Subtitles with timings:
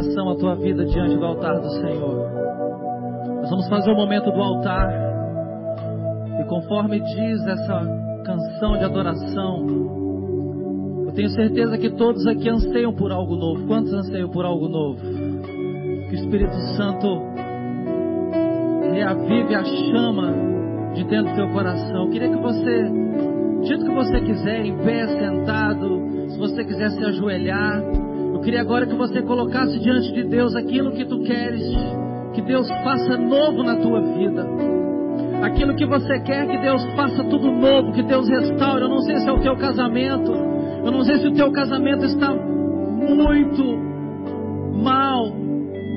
[0.00, 2.30] coração, a tua vida diante do altar do Senhor.
[3.40, 4.90] Nós vamos fazer o momento do altar.
[6.40, 7.82] E conforme diz essa
[8.24, 9.66] canção de adoração,
[11.06, 13.66] eu tenho certeza que todos aqui anseiam por algo novo.
[13.66, 15.00] Quantos anseiam por algo novo?
[15.00, 17.22] Que o Espírito Santo
[18.92, 20.34] reavive a chama
[20.94, 22.04] de dentro do teu coração.
[22.04, 27.04] Eu queria que você, do que você quiser, em pé, sentado, se você quiser se
[27.04, 27.82] ajoelhar,
[28.40, 31.62] eu queria agora que você colocasse diante de Deus aquilo que tu queres
[32.32, 34.46] que Deus faça novo na tua vida.
[35.42, 38.80] Aquilo que você quer que Deus faça tudo novo, que Deus restaure.
[38.80, 40.32] Eu não sei se é o teu casamento.
[40.32, 43.62] Eu não sei se o teu casamento está muito
[44.82, 45.26] mal.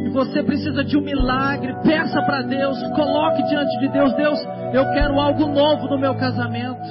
[0.05, 1.73] E você precisa de um milagre.
[1.81, 4.39] Peça para Deus, coloque diante de Deus, Deus,
[4.73, 6.83] eu quero algo novo no meu casamento.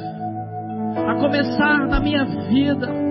[1.09, 3.01] A começar na minha vida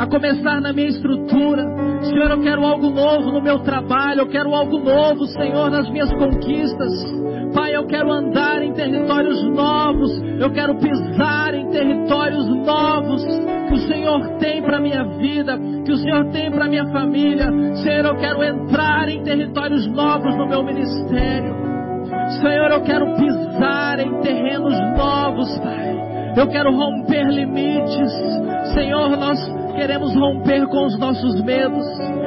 [0.00, 1.62] a começar na minha estrutura.
[2.04, 6.10] Senhor, eu quero algo novo no meu trabalho, eu quero algo novo, Senhor, nas minhas
[6.14, 6.90] conquistas.
[7.52, 13.22] Pai, eu quero andar em territórios novos, eu quero pisar em territórios novos
[13.68, 17.52] que o Senhor tem para minha vida, que o Senhor tem para minha família.
[17.82, 21.54] Senhor, eu quero entrar em territórios novos no meu ministério.
[22.40, 26.34] Senhor, eu quero pisar em terrenos novos, Pai.
[26.38, 28.12] Eu quero romper limites.
[28.72, 31.86] Senhor, nós queremos romper com os nossos medos,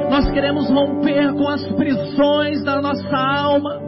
[0.10, 3.80] nós queremos romper com as prisões da nossa alma.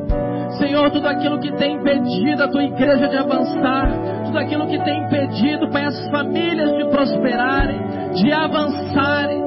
[0.60, 3.90] Senhor, tudo aquilo que tem impedido a tua igreja de avançar,
[4.24, 7.80] tudo aquilo que tem impedido, Pai, as famílias de prosperarem,
[8.14, 9.42] de avançarem,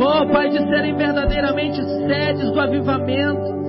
[0.00, 3.63] oh Pai, de serem verdadeiramente sedes do avivamento.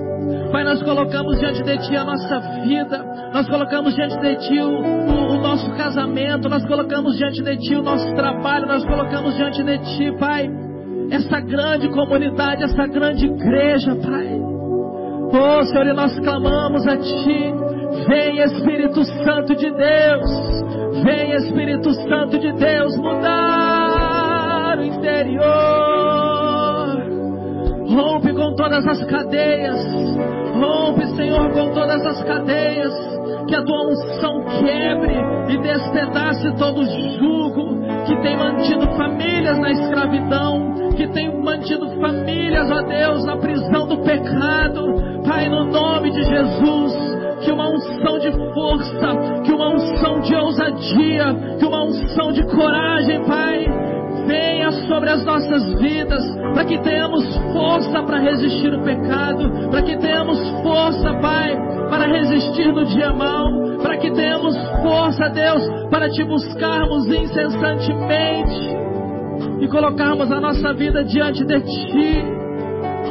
[0.50, 4.70] Pai, nós colocamos diante de Ti a nossa vida, nós colocamos diante de Ti o,
[4.70, 9.62] o, o, nosso casamento, nós colocamos diante de Ti o nosso trabalho, nós colocamos diante
[9.62, 10.50] de Ti, Pai,
[11.10, 14.40] essa grande comunidade, essa grande igreja, Pai.
[15.28, 17.54] Oh, Senhor, e nós clamamos a Ti,
[18.08, 25.95] vem Espírito Santo de Deus, vem Espírito Santo de Deus mudar o interior.
[27.96, 29.80] Rompe com todas as cadeias.
[30.54, 32.92] Rompe, Senhor, com todas as cadeias.
[33.48, 35.14] Que a tua unção quebre
[35.48, 42.82] e despedace todo jugo que tem mantido famílias na escravidão, que tem mantido famílias, ó
[42.82, 45.22] Deus, na prisão do pecado.
[45.26, 46.92] Pai, no nome de Jesus,
[47.44, 53.24] que uma unção de força, que uma unção de ousadia, que uma unção de coragem,
[53.24, 53.66] Pai,
[54.26, 56.22] venha sobre as nossas vidas,
[56.54, 61.56] para que tenhamos força para resistir o pecado, para que tenhamos força, Pai,
[61.90, 68.76] para resistir no dia mau, para que tenhamos força, Deus, para te buscarmos incessantemente
[69.60, 72.24] e colocarmos a nossa vida diante de Ti.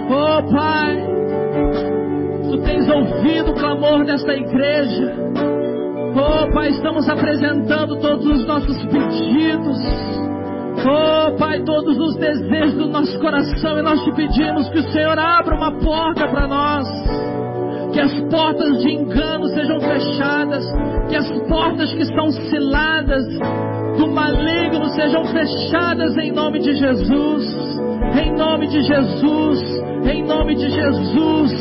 [0.09, 1.15] Oh, Pai,
[2.49, 5.13] Tu tens ouvido o clamor desta igreja.
[6.15, 10.24] Oh, Pai, estamos apresentando todos os nossos pedidos.
[10.83, 15.17] Oh, Pai, todos os desejos do nosso coração e nós te pedimos que o Senhor
[15.17, 16.87] abra uma porta para nós.
[17.93, 20.65] Que as portas de engano sejam fechadas,
[21.07, 23.25] que as portas que estão ciladas
[23.97, 27.75] do maligno sejam fechadas em nome de Jesus.
[28.21, 29.61] Em nome de Jesus,
[30.09, 31.51] em nome de Jesus,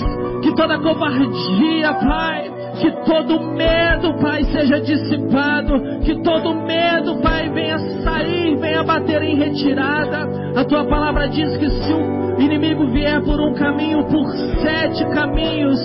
[0.42, 5.80] que toda covardia, Pai, que todo medo, Pai, seja dissipado.
[6.04, 10.28] Que todo medo, Pai, venha sair, venha bater em retirada.
[10.56, 14.26] A tua palavra diz que se o inimigo vier por um caminho, por
[14.62, 15.78] sete caminhos,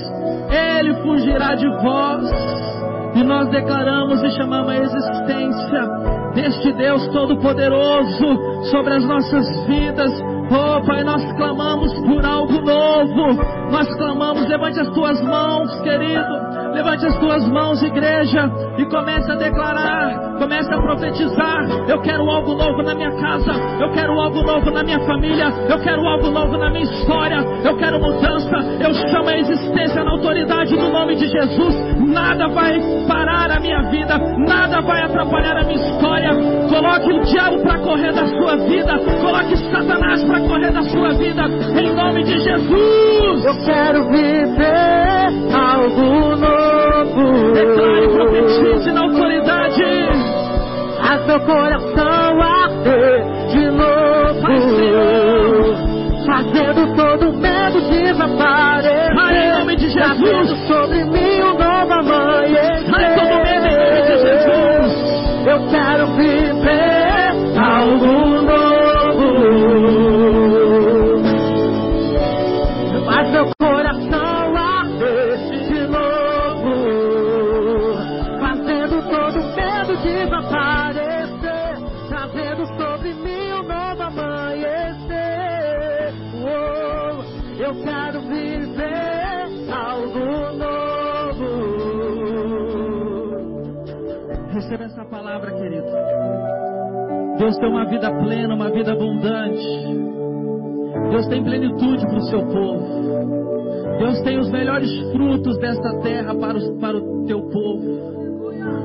[0.78, 2.30] ele fugirá de vós.
[3.16, 5.88] E nós declaramos e chamamos a existência
[6.36, 10.12] deste Deus Todo-Poderoso sobre as nossas vidas.
[10.52, 13.40] Oh, Pai, nós clamamos por algo novo.
[13.72, 16.74] Nós clamamos, levante as tuas mãos, querido.
[16.74, 21.68] Levante as tuas mãos, igreja, e comece a declarar, comece a profetizar.
[21.88, 25.78] Eu quero algo novo na minha casa, eu quero algo novo na minha família, eu
[25.80, 28.58] quero algo novo na minha história, eu quero mudança.
[28.80, 31.76] Eu chamo a existência na autoridade do nome de Jesus.
[32.00, 36.30] Nada vai parar a minha vida, nada vai atrapalhar a minha história.
[36.70, 41.44] Coloque o diabo para correr da sua vida, coloque Satanás para correr da sua vida,
[41.78, 43.46] em nome de Jesus.
[43.46, 45.10] Eu quero viver
[45.54, 47.54] algo novo.
[47.54, 49.99] Declare profetize na autoridade.
[51.10, 53.19] Faz meu coração arder
[102.30, 103.98] seu povo.
[104.00, 108.10] Deus tem os melhores frutos desta terra para, os, para o teu povo.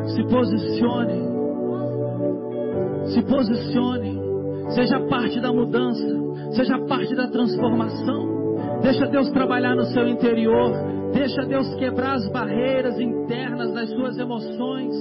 [0.08, 1.22] Se posicione.
[3.06, 4.20] Se posicione.
[4.70, 6.06] Seja parte da mudança.
[6.52, 8.34] Seja parte da transformação.
[8.82, 10.72] Deixa Deus trabalhar no seu interior.
[11.12, 14.94] Deixa Deus quebrar as barreiras internas das suas emoções.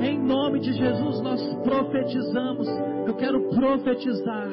[0.00, 2.66] Em nome de Jesus nós profetizamos.
[3.06, 4.48] Eu quero profetizar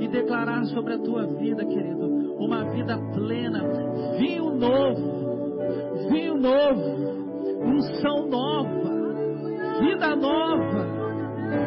[0.00, 2.11] e declarar sobre a tua vida, querido,
[2.44, 3.62] uma vida plena,
[4.18, 8.82] vinho novo, vinho novo, unção nova,
[9.80, 11.02] vida nova.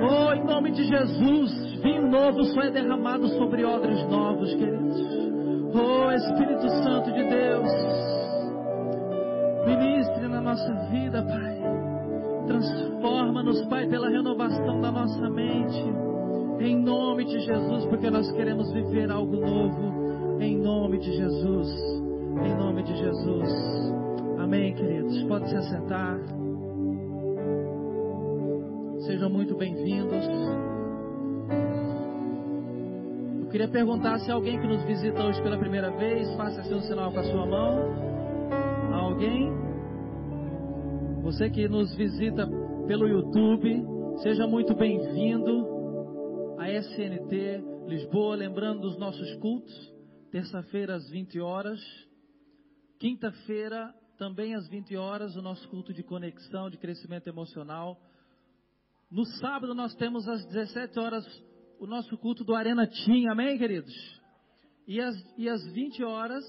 [0.01, 4.99] Oh, em nome de Jesus, vinho novo só é derramado sobre odres novos, queridos.
[5.73, 7.69] Oh, Espírito Santo de Deus,
[9.65, 11.55] ministre na nossa vida, Pai.
[12.47, 15.83] Transforma-nos, Pai, pela renovação da nossa mente.
[16.59, 20.04] Em nome de Jesus, porque nós queremos viver algo novo.
[20.39, 21.69] Em nome de Jesus.
[22.45, 23.49] Em nome de Jesus.
[24.37, 25.23] Amém, queridos.
[25.23, 26.19] Pode se assentar.
[29.05, 30.25] Sejam muito bem-vindos.
[33.39, 37.11] Eu queria perguntar se alguém que nos visita hoje pela primeira vez, faça um sinal
[37.11, 37.79] com a sua mão.
[38.93, 39.51] Alguém?
[41.23, 42.45] Você que nos visita
[42.87, 43.85] pelo YouTube,
[44.17, 45.65] seja muito bem-vindo
[46.59, 49.94] à SNT Lisboa, lembrando dos nossos cultos,
[50.35, 51.79] terça-feira às 20 horas,
[52.99, 57.97] quinta-feira também às 20 horas, o nosso culto de conexão, de crescimento emocional.
[59.09, 61.25] No sábado nós temos às 17 horas
[61.79, 63.93] o nosso culto do Arena Team, amém, queridos?
[64.85, 66.43] E às, e às 20 horas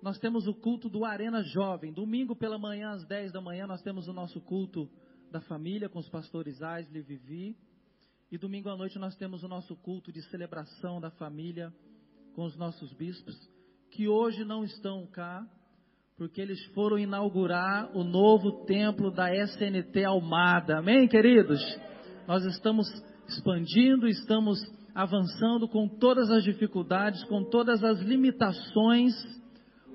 [0.00, 1.92] nós temos o culto do Arena Jovem.
[1.92, 4.88] Domingo pela manhã, às 10 da manhã, nós temos o nosso culto
[5.32, 7.56] da família com os pastores Aisle e Vivi.
[8.30, 11.74] E domingo à noite nós temos o nosso culto de celebração da família
[12.38, 13.34] com os nossos bispos,
[13.90, 15.44] que hoje não estão cá,
[16.16, 20.78] porque eles foram inaugurar o novo templo da SNT Almada.
[20.78, 21.60] Amém, queridos?
[22.28, 22.86] Nós estamos
[23.26, 24.56] expandindo, estamos
[24.94, 29.14] avançando com todas as dificuldades, com todas as limitações.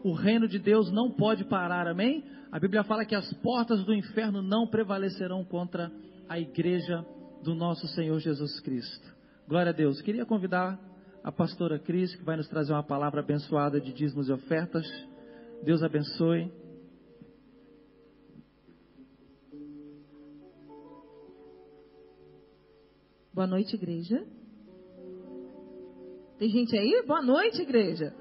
[0.04, 2.26] O reino de Deus não pode parar, amém?
[2.52, 5.90] A Bíblia fala que as portas do inferno não prevalecerão contra
[6.28, 7.06] a igreja
[7.42, 9.16] do nosso Senhor Jesus Cristo.
[9.48, 10.02] Glória a Deus.
[10.02, 10.78] Queria convidar
[11.24, 14.86] a pastora Cris, que vai nos trazer uma palavra abençoada de dízimos e ofertas.
[15.64, 16.52] Deus abençoe.
[23.34, 24.28] Boa noite, igreja.
[26.38, 27.04] Tem gente aí?
[27.08, 28.14] Boa noite, igreja.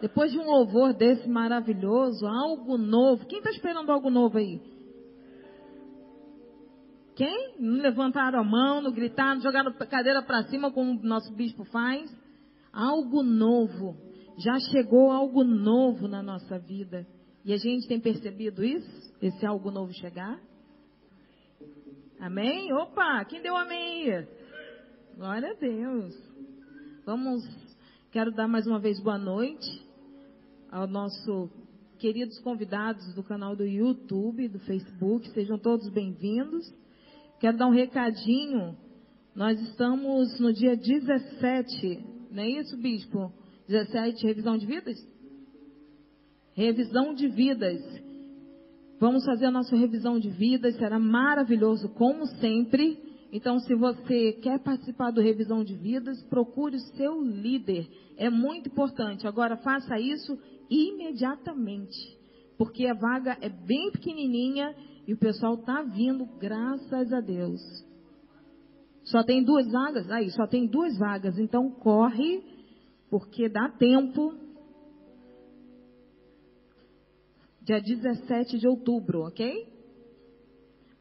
[0.00, 3.24] Depois de um louvor desse maravilhoso, algo novo.
[3.26, 4.60] Quem está esperando algo novo aí?
[7.16, 7.54] Quem?
[7.58, 11.64] Não levantaram a mão, não gritaram, jogaram a cadeira para cima como o nosso bispo
[11.64, 12.14] faz?
[12.70, 13.96] Algo novo.
[14.38, 17.06] Já chegou algo novo na nossa vida.
[17.42, 19.14] E a gente tem percebido isso?
[19.22, 20.38] Esse algo novo chegar?
[22.20, 22.70] Amém?
[22.74, 24.28] Opa, quem deu amém aí?
[25.16, 26.14] Glória a Deus.
[27.06, 27.42] Vamos,
[28.12, 29.86] quero dar mais uma vez boa noite
[30.70, 31.48] ao nosso
[31.98, 36.70] queridos convidados do canal do YouTube, do Facebook, sejam todos bem-vindos.
[37.38, 38.76] Quero dar um recadinho.
[39.34, 43.30] Nós estamos no dia 17, não é isso, bispo?
[43.68, 44.96] 17, revisão de vidas?
[46.54, 47.82] Revisão de vidas.
[48.98, 52.98] Vamos fazer a nossa revisão de vidas, será maravilhoso, como sempre.
[53.30, 57.86] Então, se você quer participar do revisão de vidas, procure o seu líder.
[58.16, 59.26] É muito importante.
[59.26, 60.38] Agora, faça isso
[60.70, 62.16] imediatamente,
[62.56, 64.74] porque a vaga é bem pequenininha
[65.06, 67.60] e o pessoal está vindo, graças a Deus.
[69.04, 70.10] Só tem duas vagas?
[70.10, 71.38] Aí, só tem duas vagas.
[71.38, 72.42] Então, corre,
[73.08, 74.34] porque dá tempo.
[77.62, 79.72] Dia 17 de outubro, ok?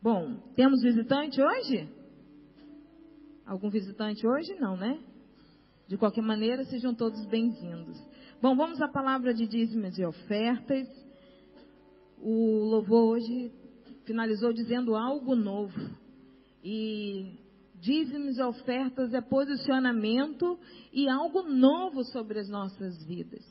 [0.02, 1.90] Bom, temos visitante hoje?
[3.44, 4.54] Algum visitante hoje?
[4.60, 5.00] Não, né?
[5.88, 8.00] De qualquer maneira, sejam todos bem-vindos.
[8.40, 10.88] Bom, vamos à palavra de dízimos e ofertas.
[12.20, 13.65] O louvor hoje
[14.06, 15.78] finalizou dizendo algo novo.
[16.64, 17.38] E
[17.80, 20.58] dízimos e ofertas é posicionamento
[20.92, 23.46] e algo novo sobre as nossas vidas.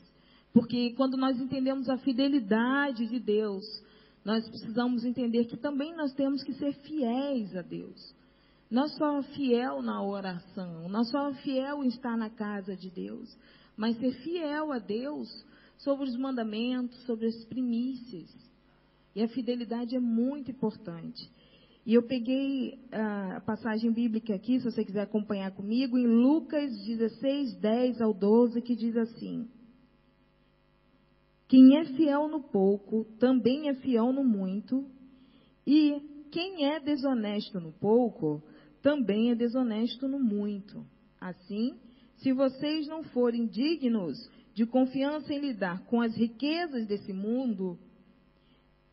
[0.51, 3.65] Porque quando nós entendemos a fidelidade de Deus,
[4.23, 8.15] nós precisamos entender que também nós temos que ser fiéis a Deus.
[8.69, 13.37] Não só fiel na oração, não só fiel em estar na casa de Deus,
[13.77, 15.29] mas ser fiel a Deus
[15.77, 18.33] sobre os mandamentos, sobre as primícias.
[19.15, 21.31] E a fidelidade é muito importante.
[21.85, 27.55] E eu peguei a passagem bíblica aqui, se você quiser acompanhar comigo, em Lucas 16,
[27.57, 29.47] 10 ao 12, que diz assim:
[31.47, 34.83] Quem é fiel no pouco, também é fiel no muito,
[35.65, 36.01] e
[36.31, 38.43] quem é desonesto no pouco,
[38.81, 40.83] também é desonesto no muito.
[41.21, 41.77] Assim,
[42.17, 44.17] se vocês não forem dignos
[44.55, 47.77] de confiança em lidar com as riquezas desse mundo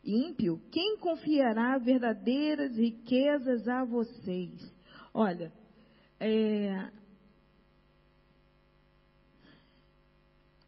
[0.03, 4.51] ímpio, quem confiará verdadeiras riquezas a vocês?
[5.13, 5.51] Olha,
[6.19, 6.91] é,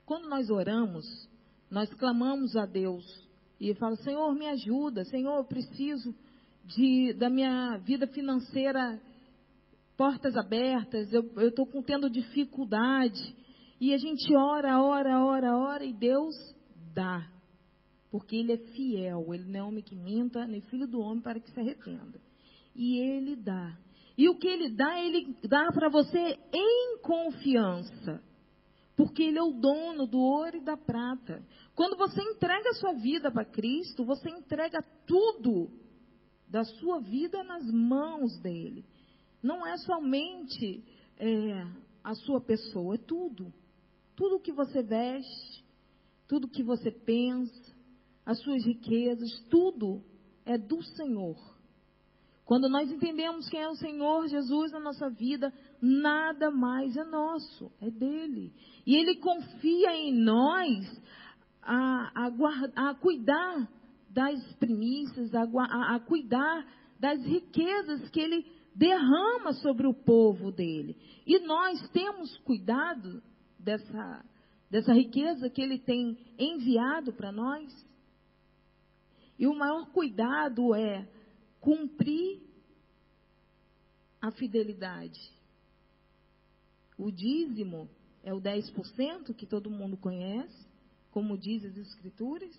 [0.06, 1.06] quando nós oramos,
[1.70, 3.06] nós clamamos a Deus
[3.60, 6.16] e fala: Senhor, me ajuda, Senhor, eu preciso
[6.64, 9.02] de, da minha vida financeira
[9.98, 13.36] portas abertas, eu estou tendo dificuldade.
[13.80, 16.36] E a gente ora, ora, ora, ora, e Deus
[16.94, 17.35] dá.
[18.16, 21.38] Porque Ele é fiel, Ele não é homem que minta, nem filho do homem para
[21.38, 22.18] que se arrependa.
[22.74, 23.78] E Ele dá.
[24.18, 28.24] E o que Ele dá, Ele dá para você em confiança.
[28.96, 31.46] Porque Ele é o dono do ouro e da prata.
[31.76, 35.70] Quando você entrega a sua vida para Cristo, você entrega tudo
[36.48, 38.86] da sua vida nas mãos dele.
[39.44, 40.82] Não é somente
[41.18, 41.68] é,
[42.02, 43.54] a sua pessoa, é tudo.
[44.16, 45.66] Tudo que você veste,
[46.30, 47.65] tudo que você pensa,
[48.26, 50.04] as suas riquezas, tudo
[50.46, 51.36] é do Senhor.
[52.46, 57.72] Quando nós entendemos quem é o Senhor Jesus na nossa vida, nada mais é nosso,
[57.82, 58.54] é dele.
[58.86, 61.02] E ele confia em nós
[61.64, 63.68] a, a, a cuidar
[64.10, 66.66] das primícias, a, a, a cuidar
[67.00, 70.96] das riquezas que ele derrama sobre o povo dele.
[71.26, 73.24] E nós temos cuidado
[73.58, 74.26] dessa,
[74.70, 77.74] dessa riqueza que ele tem enviado para nós.
[79.38, 81.08] E o maior cuidado é
[81.60, 82.42] cumprir
[84.22, 85.22] a fidelidade.
[86.98, 87.90] O dízimo
[88.24, 90.66] é o 10% que todo mundo conhece,
[91.12, 92.56] como diz as Escrituras.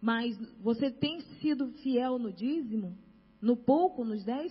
[0.00, 2.96] Mas você tem sido fiel no dízimo?
[3.40, 4.50] no pouco, nos 10%.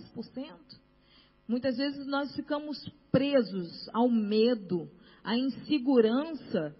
[1.46, 4.90] Muitas vezes nós ficamos presos ao medo,
[5.22, 6.74] à insegurança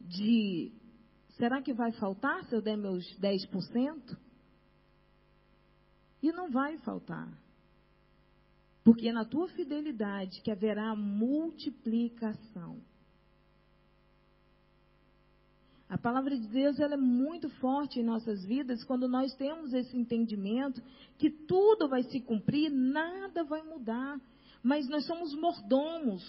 [0.00, 0.72] de:
[1.36, 4.16] será que vai faltar se eu der meus 10%?
[6.22, 7.28] E não vai faltar.
[8.84, 12.80] Porque é na tua fidelidade que haverá multiplicação.
[15.92, 19.94] A palavra de Deus ela é muito forte em nossas vidas quando nós temos esse
[19.94, 20.82] entendimento
[21.18, 24.18] que tudo vai se cumprir, nada vai mudar.
[24.62, 26.22] Mas nós somos mordomos.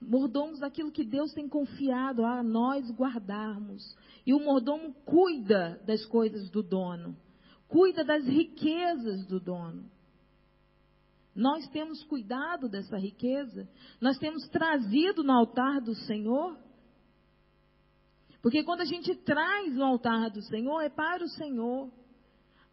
[0.00, 3.82] Mordomos daquilo que Deus tem confiado a nós guardarmos.
[4.26, 7.16] E o mordomo cuida das coisas do dono,
[7.68, 9.90] cuida das riquezas do dono.
[11.34, 13.68] Nós temos cuidado dessa riqueza,
[14.00, 16.58] nós temos trazido no altar do Senhor
[18.42, 21.90] porque quando a gente traz no altar do Senhor, é para o Senhor.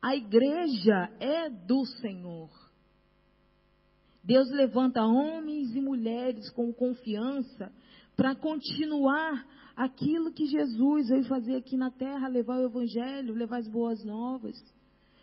[0.02, 2.50] A igreja é do Senhor.
[4.28, 7.72] Deus levanta homens e mulheres com confiança
[8.14, 13.70] para continuar aquilo que Jesus veio fazer aqui na terra, levar o evangelho, levar as
[13.70, 14.62] boas novas.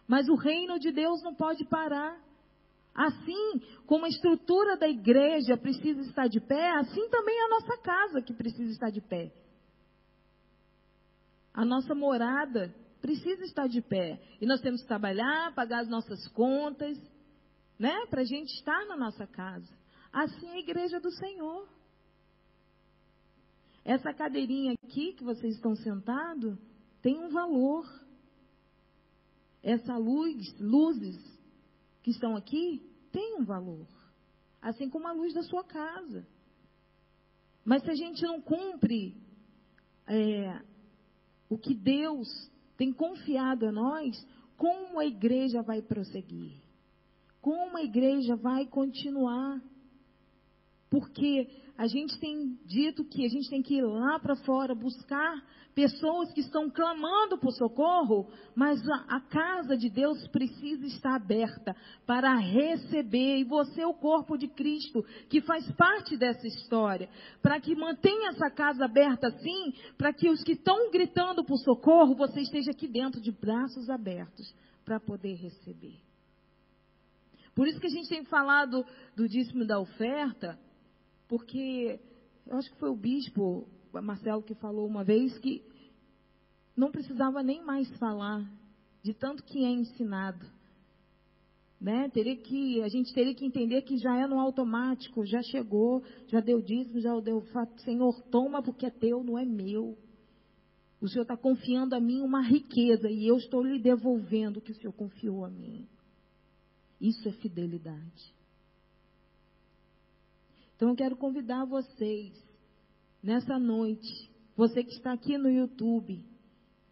[0.08, 2.18] Mas o reino de Deus não pode parar.
[2.94, 8.22] Assim como a estrutura da igreja precisa estar de pé, assim também a nossa casa
[8.22, 9.30] que precisa estar de pé.
[11.52, 14.18] A nossa morada precisa estar de pé.
[14.40, 16.98] E nós temos que trabalhar, pagar as nossas contas,
[17.78, 18.06] né?
[18.06, 19.68] Para a gente estar na nossa casa.
[20.12, 21.68] Assim é a igreja do Senhor.
[23.84, 26.56] Essa cadeirinha aqui que vocês estão sentados
[27.02, 27.84] tem um valor.
[29.62, 31.18] Essa luz, luzes
[32.02, 32.80] que estão aqui
[33.12, 33.86] tem um valor.
[34.62, 36.26] Assim como a luz da sua casa.
[37.64, 39.16] Mas se a gente não cumpre
[40.06, 40.62] é,
[41.48, 42.28] o que Deus
[42.76, 46.63] tem confiado a nós, como a igreja vai prosseguir?
[47.44, 49.60] Como a igreja vai continuar?
[50.88, 55.44] Porque a gente tem dito que a gente tem que ir lá para fora buscar
[55.74, 61.76] pessoas que estão clamando por socorro, mas a, a, casa de Deus precisa estar aberta
[62.06, 67.10] para receber, e você é o corpo de Cristo, que faz parte dessa história,
[67.42, 72.14] para que mantenha essa casa aberta assim, para que os que estão gritando por socorro,
[72.14, 76.13] você esteja aqui dentro de braços abertos para poder receber.
[77.54, 80.58] Por isso que a gente tem falado do dízimo da oferta,
[81.28, 82.00] porque
[82.46, 85.62] eu acho que foi o bispo Marcelo que falou uma vez que
[86.76, 88.44] não precisava nem mais falar
[89.02, 90.44] de tanto que é ensinado.
[91.80, 92.08] Né?
[92.08, 96.40] Teria que, a gente teria que entender que já é no automático, já chegou, já
[96.40, 97.44] deu dízimo, já deu
[97.84, 99.96] Senhor, toma porque é teu, não é meu.
[101.00, 104.72] O Senhor está confiando a mim uma riqueza e eu estou lhe devolvendo o que
[104.72, 105.86] o Senhor confiou a mim.
[107.04, 108.34] Isso é fidelidade.
[110.74, 112.32] Então eu quero convidar vocês,
[113.22, 116.24] nessa noite, você que está aqui no YouTube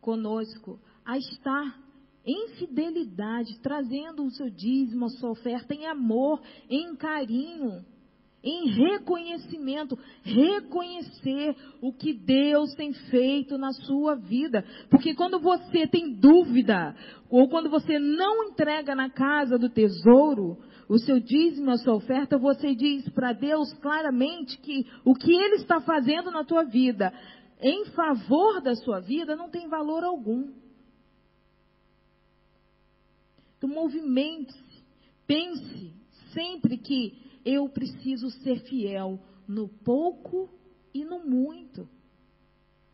[0.02, 1.82] conosco, a estar
[2.26, 7.82] em fidelidade, trazendo o seu dízimo, a sua oferta em amor, em carinho,
[8.42, 14.64] em reconhecimento, reconhecer o que Deus tem feito na sua vida.
[14.90, 16.94] Porque quando você tem dúvida,
[17.30, 22.36] ou quando você não entrega na casa do tesouro, o seu dízimo, a sua oferta,
[22.36, 27.12] você diz para Deus claramente que o que Ele está fazendo na tua vida,
[27.60, 30.50] em favor da sua vida, não tem valor algum.
[33.56, 34.82] Então, movimente-se,
[35.26, 35.94] pense
[36.34, 40.48] sempre que eu preciso ser fiel no pouco
[40.94, 41.88] e no muito.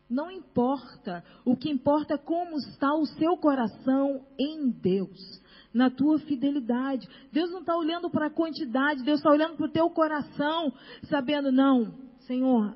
[0.09, 5.39] Não importa, o que importa é como está o seu coração em Deus,
[5.71, 7.07] na tua fidelidade.
[7.31, 11.51] Deus não está olhando para a quantidade, Deus está olhando para o teu coração, sabendo,
[11.51, 12.75] não, Senhor,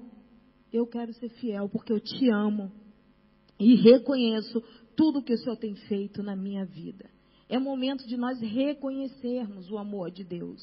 [0.71, 2.71] eu quero ser fiel porque eu te amo
[3.59, 4.61] e reconheço
[4.95, 7.09] tudo que o Senhor tem feito na minha vida.
[7.49, 10.61] É momento de nós reconhecermos o amor de Deus.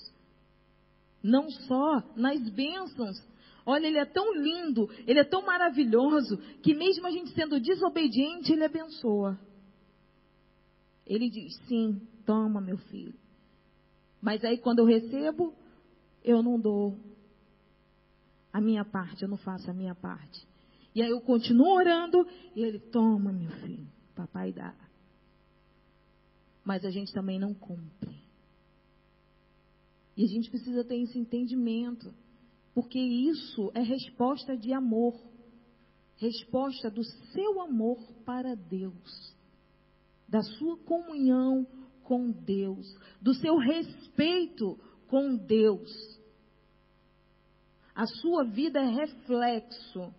[1.23, 3.17] Não só nas bênçãos.
[3.65, 8.53] Olha, ele é tão lindo, ele é tão maravilhoso, que mesmo a gente sendo desobediente,
[8.53, 9.39] ele abençoa.
[11.07, 13.15] Ele diz: sim, toma, meu filho.
[14.21, 15.55] Mas aí quando eu recebo,
[16.25, 16.99] eu não dou
[18.53, 20.47] a minha parte, eu não faço a minha parte.
[20.95, 24.75] E aí eu continuo orando e ele toma, meu filho, papai dá
[26.65, 28.20] mas a gente também não cumpre.
[30.21, 32.13] E a gente precisa ter esse entendimento,
[32.75, 35.19] porque isso é resposta de amor,
[36.19, 39.35] resposta do seu amor para Deus,
[40.29, 41.67] da sua comunhão
[42.05, 42.87] com Deus,
[43.19, 44.79] do seu respeito
[45.09, 45.91] com Deus.
[47.95, 50.15] A sua vida é reflexo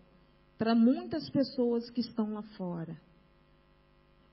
[0.58, 3.00] para muitas pessoas que estão lá fora.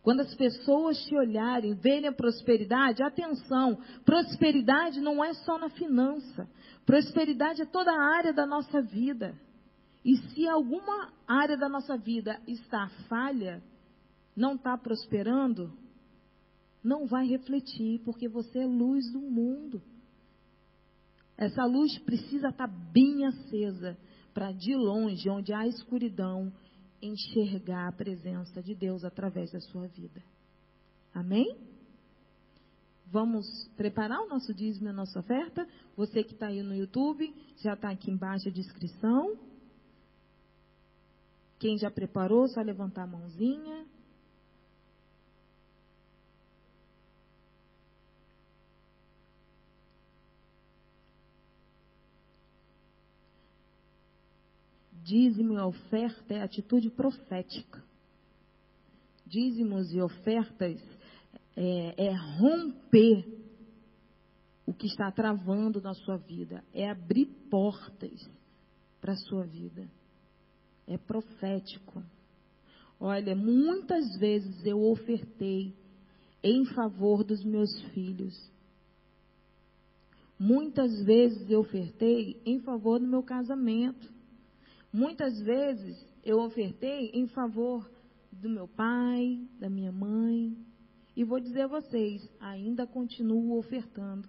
[0.03, 6.49] Quando as pessoas te olharem, verem a prosperidade, atenção, prosperidade não é só na finança.
[6.87, 9.35] Prosperidade é toda a área da nossa vida.
[10.05, 13.63] E se alguma área da nossa vida está falha,
[14.35, 15.73] não está prosperando,
[16.83, 19.83] não vai refletir, porque você é luz do mundo.
[21.37, 23.99] Essa luz precisa estar tá bem acesa
[24.33, 26.53] para de longe, onde há escuridão,
[27.01, 30.23] enxergar a presença de Deus através da sua vida.
[31.15, 31.57] Amém?
[33.07, 35.67] Vamos preparar o nosso dízimo e a nossa oferta.
[35.97, 39.39] Você que está aí no YouTube, já está aqui embaixo a descrição.
[41.59, 43.87] Quem já preparou, só levantar a mãozinha.
[55.09, 57.83] Dízimo e oferta é atitude profética.
[59.27, 60.79] Dízimos e ofertas
[61.57, 63.27] é, é romper
[64.67, 68.31] o que está travando na sua vida, é abrir portas
[69.01, 69.89] para a sua vida.
[70.87, 72.03] É profético.
[73.01, 75.75] Olha, muitas vezes eu ofertei
[76.43, 78.35] em favor dos meus filhos.
[80.39, 84.18] Muitas vezes eu ofertei em favor do meu casamento.
[84.93, 87.89] Muitas vezes eu ofertei em favor
[88.33, 90.57] do meu pai, da minha mãe.
[91.17, 94.29] E vou dizer a vocês, ainda continuo ofertando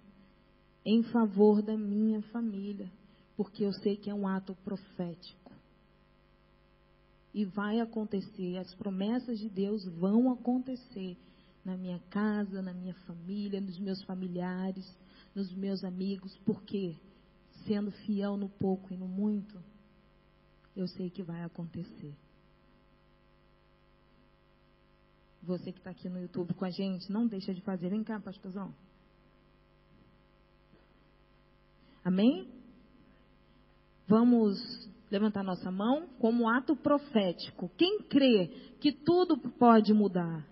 [0.84, 2.90] em favor da minha família,
[3.36, 5.52] porque eu sei que é um ato profético.
[7.32, 11.16] E vai acontecer, as promessas de Deus vão acontecer
[11.64, 14.98] na minha casa, na minha família, nos meus familiares,
[15.34, 16.96] nos meus amigos, porque
[17.66, 19.62] sendo fiel no pouco e no muito,
[20.76, 22.14] eu sei que vai acontecer.
[25.42, 27.88] Você que está aqui no YouTube com a gente, não deixa de fazer.
[27.88, 28.74] Vem cá, pastorzão.
[32.04, 32.48] Amém?
[34.06, 34.58] Vamos
[35.10, 37.70] levantar nossa mão como ato profético.
[37.76, 38.48] Quem crê
[38.80, 40.46] que tudo pode mudar?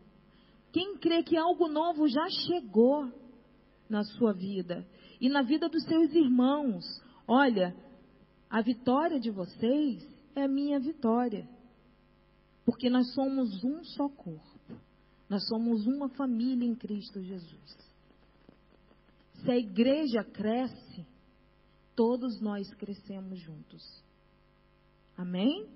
[0.73, 3.11] Quem crê que algo novo já chegou
[3.89, 4.87] na sua vida
[5.21, 6.85] e na vida dos seus irmãos?
[7.27, 7.75] Olha,
[8.51, 10.03] A vitória de vocês
[10.35, 11.49] é a minha vitória.
[12.65, 14.43] Porque nós somos um só corpo.
[15.29, 17.77] Nós somos uma família em Cristo Jesus.
[19.43, 21.07] Se a igreja cresce,
[21.95, 23.83] todos nós crescemos juntos.
[25.17, 25.69] Amém?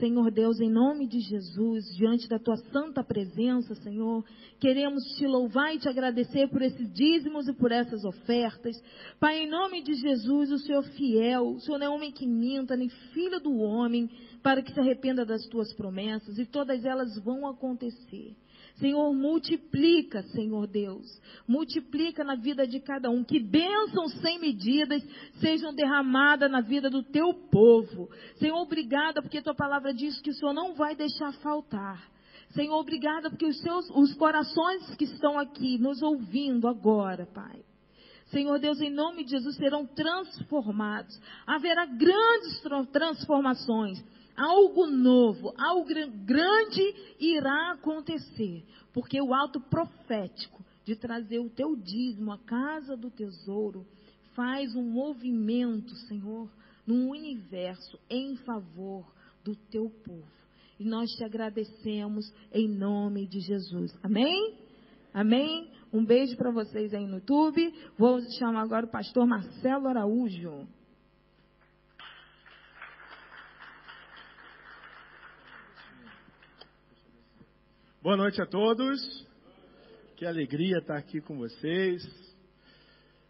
[0.00, 4.24] Senhor Deus, em nome de Jesus, diante da tua santa presença, Senhor,
[4.58, 8.82] queremos te louvar e te agradecer por esses dízimos e por essas ofertas.
[9.20, 12.74] Pai, em nome de Jesus, o Senhor fiel, o Senhor não é homem que minta,
[12.76, 14.08] nem filho do homem,
[14.42, 18.34] para que se arrependa das tuas promessas, e todas elas vão acontecer.
[18.80, 21.06] Senhor, multiplica, Senhor Deus.
[21.46, 23.22] Multiplica na vida de cada um.
[23.22, 25.02] Que bênçãos sem medidas
[25.38, 28.10] sejam derramadas na vida do teu povo.
[28.38, 32.10] Senhor, obrigada porque tua palavra diz que o Senhor não vai deixar faltar.
[32.54, 37.62] Senhor, obrigada porque os seus os corações que estão aqui nos ouvindo agora, Pai.
[38.30, 41.20] Senhor Deus, em nome de Jesus serão transformados.
[41.46, 42.62] Haverá grandes
[42.92, 44.02] transformações
[44.40, 45.86] algo novo, algo
[46.24, 53.10] grande irá acontecer, porque o alto profético de trazer o teu dízimo à casa do
[53.10, 53.86] tesouro
[54.34, 56.48] faz um movimento, Senhor,
[56.86, 59.04] no universo em favor
[59.44, 60.40] do teu povo.
[60.78, 63.94] E nós te agradecemos em nome de Jesus.
[64.02, 64.56] Amém?
[65.12, 65.70] Amém?
[65.92, 67.74] Um beijo para vocês aí no YouTube.
[67.98, 70.66] Vou chamar agora o pastor Marcelo Araújo.
[78.02, 78.98] Boa noite a todos.
[80.16, 82.02] Que alegria estar aqui com vocês.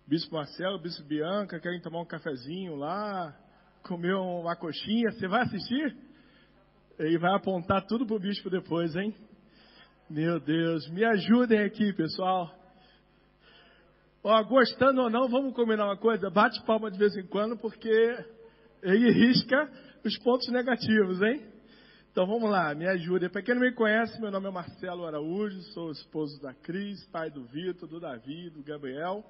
[0.07, 3.37] Bispo Marcelo, Bispo Bianca, querem tomar um cafezinho lá,
[3.83, 5.11] comer uma coxinha.
[5.11, 5.97] Você vai assistir?
[7.01, 9.13] E vai apontar tudo pro bispo depois, hein?
[10.09, 12.55] Meu Deus, me ajudem aqui, pessoal.
[14.23, 16.31] Ó, gostando ou não, vamos combinar uma coisa?
[16.31, 17.91] Bate palma de vez em quando, porque
[18.85, 19.69] ele risca
[20.05, 21.50] os pontos negativos, hein?
[22.13, 23.29] Então vamos lá, me ajude.
[23.29, 27.31] Para quem não me conhece, meu nome é Marcelo Araújo, sou esposo da Cris, pai
[27.31, 29.25] do Vitor, do Davi, do Gabriel.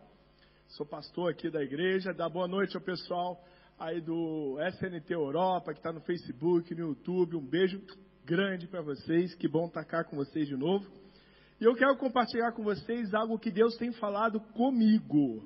[0.68, 2.14] Sou pastor aqui da igreja.
[2.14, 3.38] Dá boa noite ao pessoal
[3.78, 7.36] aí do SNT Europa, que está no Facebook, no YouTube.
[7.36, 7.82] Um beijo
[8.24, 9.34] grande para vocês.
[9.34, 10.90] Que bom estar cá com vocês de novo.
[11.60, 15.44] E eu quero compartilhar com vocês algo que Deus tem falado comigo,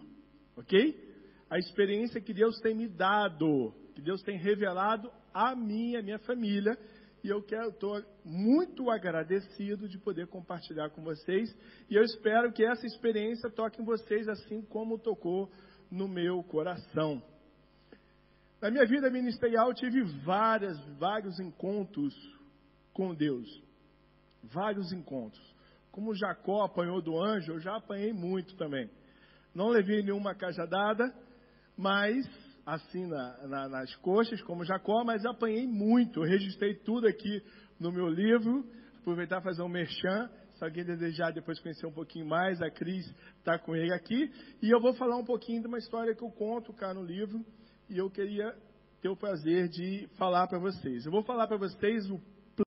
[0.56, 0.96] ok?
[1.50, 6.20] A experiência que Deus tem me dado, que Deus tem revelado a mim, a minha
[6.20, 6.78] família
[7.24, 11.56] e eu estou muito agradecido de poder compartilhar com vocês.
[11.88, 15.50] E eu espero que essa experiência toque em vocês assim como tocou
[15.90, 17.22] no meu coração.
[18.60, 22.14] Na minha vida ministerial, tive várias, vários encontros
[22.92, 23.48] com Deus.
[24.42, 25.42] Vários encontros.
[25.90, 28.90] Como Jacó apanhou do anjo, eu já apanhei muito também.
[29.54, 31.10] Não levei nenhuma cajadada,
[31.74, 32.28] mas
[32.66, 36.20] assim na, na, nas coxas, como Jacó, mas apanhei muito.
[36.20, 37.42] Eu registrei tudo aqui
[37.78, 38.64] no meu livro.
[39.00, 40.30] Aproveitar fazer um merchan.
[40.56, 43.04] Se alguém desejar depois conhecer um pouquinho mais, a Cris
[43.38, 44.30] está com ele aqui.
[44.62, 47.44] E eu vou falar um pouquinho de uma história que eu conto cá no livro.
[47.90, 48.54] E eu queria
[49.02, 51.04] ter o prazer de falar para vocês.
[51.04, 52.18] Eu vou falar para vocês o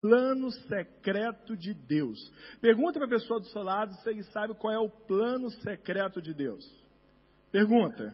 [0.02, 2.20] plano secreto de Deus.
[2.62, 6.22] Pergunta para a pessoa do seu lado se ele sabe qual é o plano secreto
[6.22, 6.64] de Deus.
[7.52, 8.14] Pergunta.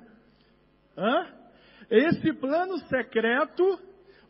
[0.95, 1.42] Hã?
[1.89, 3.79] Esse plano secreto,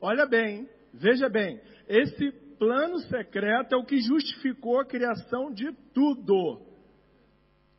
[0.01, 6.61] olha bem, veja bem, esse plano secreto é o que justificou a criação de tudo.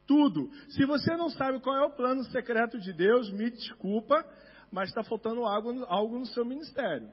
[0.06, 0.50] Tudo.
[0.68, 4.22] Se você não sabe qual é o plano secreto de Deus, me desculpa,
[4.70, 7.08] mas está faltando algo, algo no seu ministério.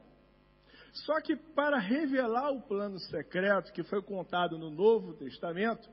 [0.93, 5.89] Só que para revelar o plano secreto que foi contado no Novo Testamento,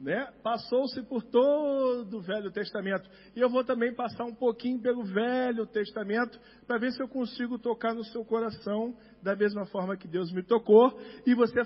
[0.00, 0.32] né?
[0.42, 3.08] Passou-se por todo o Velho Testamento.
[3.34, 7.58] E eu vou também passar um pouquinho pelo Velho Testamento para ver se eu consigo
[7.58, 11.60] tocar no seu coração da mesma forma que Deus me tocou e você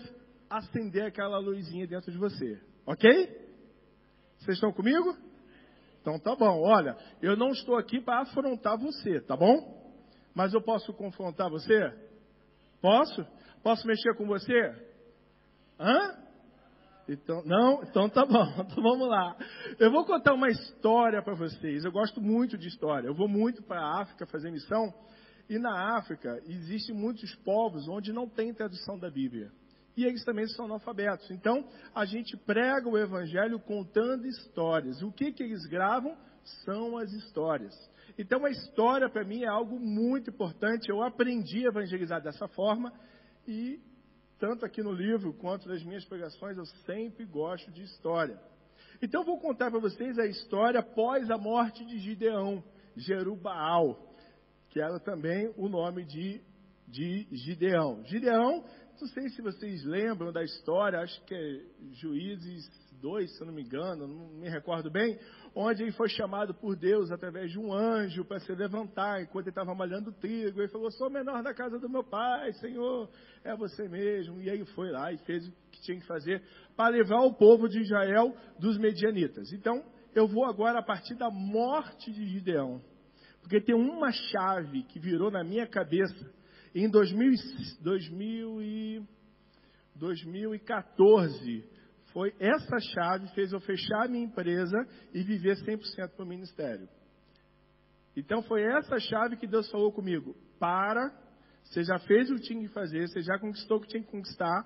[0.49, 2.61] acender aquela luzinha dentro de você.
[2.87, 3.11] OK?
[4.39, 5.17] Vocês estão comigo?
[6.01, 6.63] Então tá bom.
[6.63, 9.81] Olha, eu não estou aqui para afrontar você, tá bom?
[10.35, 11.79] Mas eu posso confrontar você?
[12.81, 13.25] Posso?
[13.63, 14.75] Posso mexer com você?
[15.79, 16.23] Hã?
[17.09, 17.83] Então, não?
[17.83, 18.47] Então tá bom.
[18.63, 19.37] Então vamos lá.
[19.79, 21.85] Eu vou contar uma história para vocês.
[21.85, 23.07] Eu gosto muito de história.
[23.07, 24.93] Eu vou muito para a África fazer missão.
[25.49, 29.51] E na África existem muitos povos onde não tem tradução da Bíblia.
[29.97, 31.31] E eles também são analfabetos.
[31.31, 35.03] Então, a gente prega o Evangelho contando histórias.
[35.03, 36.17] O que, que eles gravam
[36.65, 37.75] são as histórias.
[38.19, 40.89] Então, a história para mim é algo muito importante.
[40.89, 42.93] Eu aprendi a evangelizar dessa forma
[43.47, 43.81] e
[44.43, 48.37] tanto aqui no livro quanto nas minhas pregações, eu sempre gosto de história.
[49.01, 52.61] Então vou contar para vocês a história após a morte de Gideão,
[52.97, 53.97] Jerubaal.
[54.71, 56.41] que era também o nome de,
[56.89, 58.03] de Gideão.
[58.05, 58.65] Gideão,
[59.01, 61.61] não sei se vocês lembram da história, acho que é
[61.93, 62.69] Juízes
[63.03, 65.19] 2, se eu não me engano, não me recordo bem,
[65.55, 69.51] onde ele foi chamado por Deus através de um anjo para se levantar enquanto ele
[69.51, 70.61] estava malhando trigo.
[70.61, 73.11] Ele falou: Sou o menor da casa do meu pai, Senhor,
[73.43, 74.41] é você mesmo.
[74.41, 76.41] E aí foi lá e fez o que tinha que fazer
[76.77, 79.53] para levar o povo de Israel dos medianitas.
[79.53, 79.85] Então,
[80.15, 82.81] eu vou agora a partir da morte de Gideão,
[83.41, 86.33] porque tem uma chave que virou na minha cabeça
[86.73, 87.33] em 2000,
[87.83, 89.03] 2000 e,
[89.97, 91.72] 2014
[92.13, 94.77] foi essa chave fez eu fechar a minha empresa
[95.13, 96.89] e viver 100% para o ministério.
[98.17, 100.37] Então foi essa chave que Deus falou comigo.
[100.59, 101.11] Para,
[101.65, 104.11] você já fez o que tinha que fazer, você já conquistou o que tinha que
[104.11, 104.63] conquistar.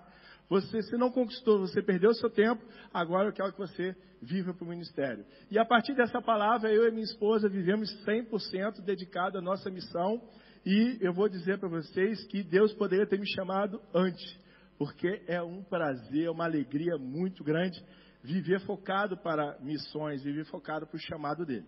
[0.48, 4.54] Você, se não conquistou, você perdeu o seu tempo, agora eu quero que você viva
[4.54, 5.24] para o ministério.
[5.50, 10.22] E a partir dessa palavra, eu e minha esposa vivemos 100% dedicado à nossa missão.
[10.64, 14.45] E eu vou dizer para vocês que Deus poderia ter me chamado antes
[14.78, 17.82] porque é um prazer, é uma alegria muito grande
[18.22, 21.66] viver focado para missões, viver focado para o chamado dele.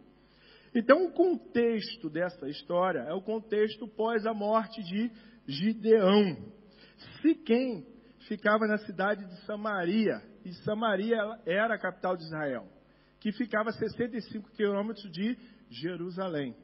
[0.75, 5.11] Então, o contexto dessa história é o contexto pós a morte de
[5.47, 6.37] Gideão.
[7.23, 7.87] Siquém
[8.27, 12.67] ficava na cidade de Samaria, e Samaria era a capital de Israel,
[13.21, 15.37] que ficava a 65 quilômetros de
[15.71, 16.55] Jerusalém.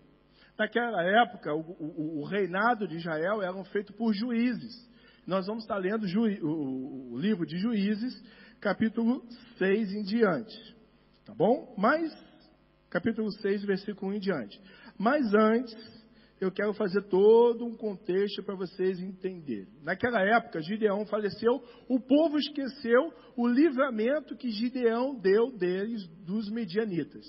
[0.59, 4.89] Naquela época, o, o, o, reinado de Israel era feito por juízes.
[5.27, 6.05] Nós vamos estar lendo
[6.43, 8.15] o, livro de Juízes,
[8.61, 9.25] capítulo
[9.57, 10.77] 6 em diante.
[11.25, 11.75] Tá bom?
[11.79, 12.13] Mas,
[12.91, 14.61] capítulo 6, versículo 1 em diante.
[14.99, 15.75] Mas antes,
[16.39, 19.73] eu quero fazer todo um contexto para vocês entenderem.
[19.83, 27.25] Naquela época, Gideão faleceu, o povo esqueceu o livramento que Gideão deu deles dos medianitas.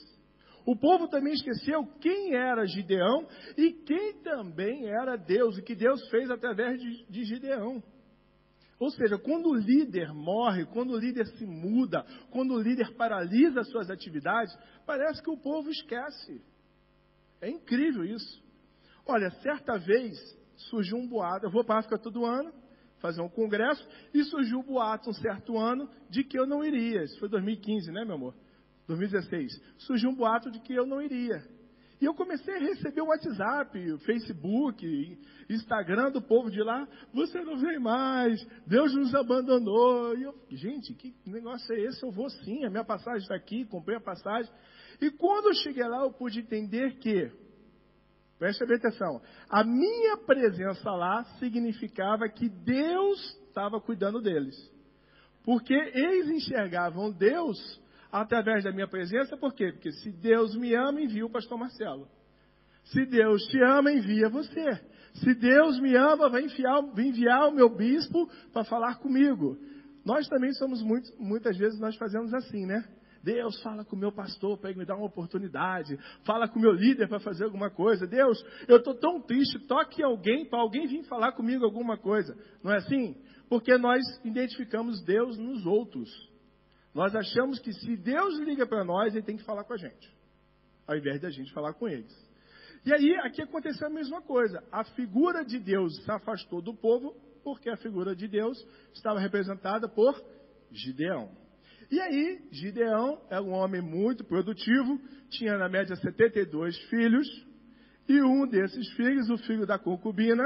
[0.65, 6.01] O povo também esqueceu quem era Gideão e quem também era Deus, e que Deus
[6.09, 7.83] fez através de, de Gideão.
[8.79, 13.63] Ou seja, quando o líder morre, quando o líder se muda, quando o líder paralisa
[13.63, 14.53] suas atividades,
[14.85, 16.41] parece que o povo esquece.
[17.39, 18.43] É incrível isso.
[19.05, 20.17] Olha, certa vez
[20.69, 22.51] surgiu um boato, eu vou para a África todo ano,
[22.99, 27.03] fazer um congresso, e surgiu um boato um certo ano de que eu não iria.
[27.03, 28.33] Isso foi 2015, né, meu amor?
[28.87, 31.43] 2016, surgiu um boato de que eu não iria.
[31.99, 35.17] E eu comecei a receber o WhatsApp, o Facebook,
[35.49, 36.85] Instagram do povo de lá.
[37.13, 40.15] Você não vem mais, Deus nos abandonou.
[40.17, 42.03] E eu, gente, que negócio é esse?
[42.03, 44.51] Eu vou sim, a minha passagem está aqui, comprei a passagem.
[45.01, 47.31] E quando eu cheguei lá, eu pude entender que,
[48.37, 54.55] preste bem atenção, a minha presença lá significava que Deus estava cuidando deles.
[55.45, 57.57] Porque eles enxergavam Deus
[58.21, 59.71] através da minha presença, por quê?
[59.73, 62.07] Porque se Deus me ama, envia o pastor Marcelo.
[62.85, 64.79] Se Deus te ama, envia você.
[65.15, 69.57] Se Deus me ama, vai enviar, enviar o meu bispo para falar comigo.
[70.05, 72.85] Nós também somos muito, muitas vezes nós fazemos assim, né?
[73.23, 75.97] Deus, fala com o meu pastor para ele me dar uma oportunidade.
[76.23, 78.05] Fala com o meu líder para fazer alguma coisa.
[78.05, 78.37] Deus,
[78.67, 82.37] eu estou tão triste, toque alguém para alguém vir falar comigo alguma coisa.
[82.63, 83.15] Não é assim?
[83.49, 86.34] Porque nós identificamos Deus nos outros.
[86.95, 90.09] Nós achamos que se Deus liga para nós, ele tem que falar com a gente,
[90.87, 92.11] ao invés de a gente falar com eles.
[92.85, 94.63] E aí, aqui aconteceu a mesma coisa.
[94.71, 98.57] A figura de Deus se afastou do povo, porque a figura de Deus
[98.93, 100.15] estava representada por
[100.71, 101.29] Gideão.
[101.91, 104.97] E aí, Gideão era um homem muito produtivo,
[105.29, 107.27] tinha na média 72 filhos,
[108.07, 110.43] e um desses filhos, o filho da concubina,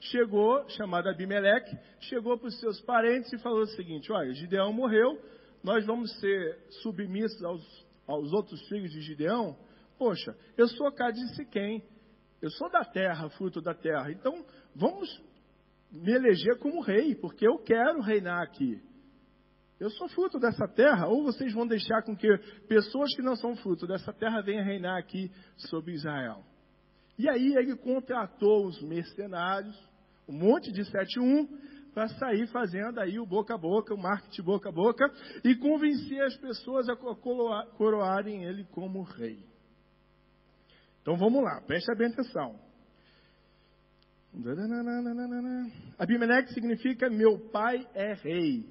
[0.00, 5.20] chegou, chamado Abimeleque, chegou para os seus parentes e falou o seguinte: Olha, Gideão morreu,
[5.62, 9.56] nós vamos ser submissos aos, aos outros filhos de Gideão?
[9.98, 11.82] Poxa, eu sou cá de Siquém,
[12.40, 14.44] eu sou da terra, fruto da terra, então
[14.74, 15.08] vamos
[15.92, 18.80] me eleger como rei, porque eu quero reinar aqui.
[19.78, 22.28] Eu sou fruto dessa terra, ou vocês vão deixar com que
[22.68, 26.44] pessoas que não são fruto dessa terra venham reinar aqui sobre Israel.
[27.18, 29.76] E aí ele contratou os mercenários,
[30.28, 31.48] um monte de 7-1,
[31.92, 35.04] para sair fazendo aí o boca a boca, o marketing boca a boca,
[35.44, 39.44] e convencer as pessoas a coroarem ele como rei.
[41.02, 42.58] Então vamos lá, preste bem atenção.
[45.98, 48.64] Abimeleque significa meu pai é rei.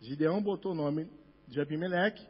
[0.00, 1.08] Gideão botou o nome
[1.48, 2.26] de Abimeleque,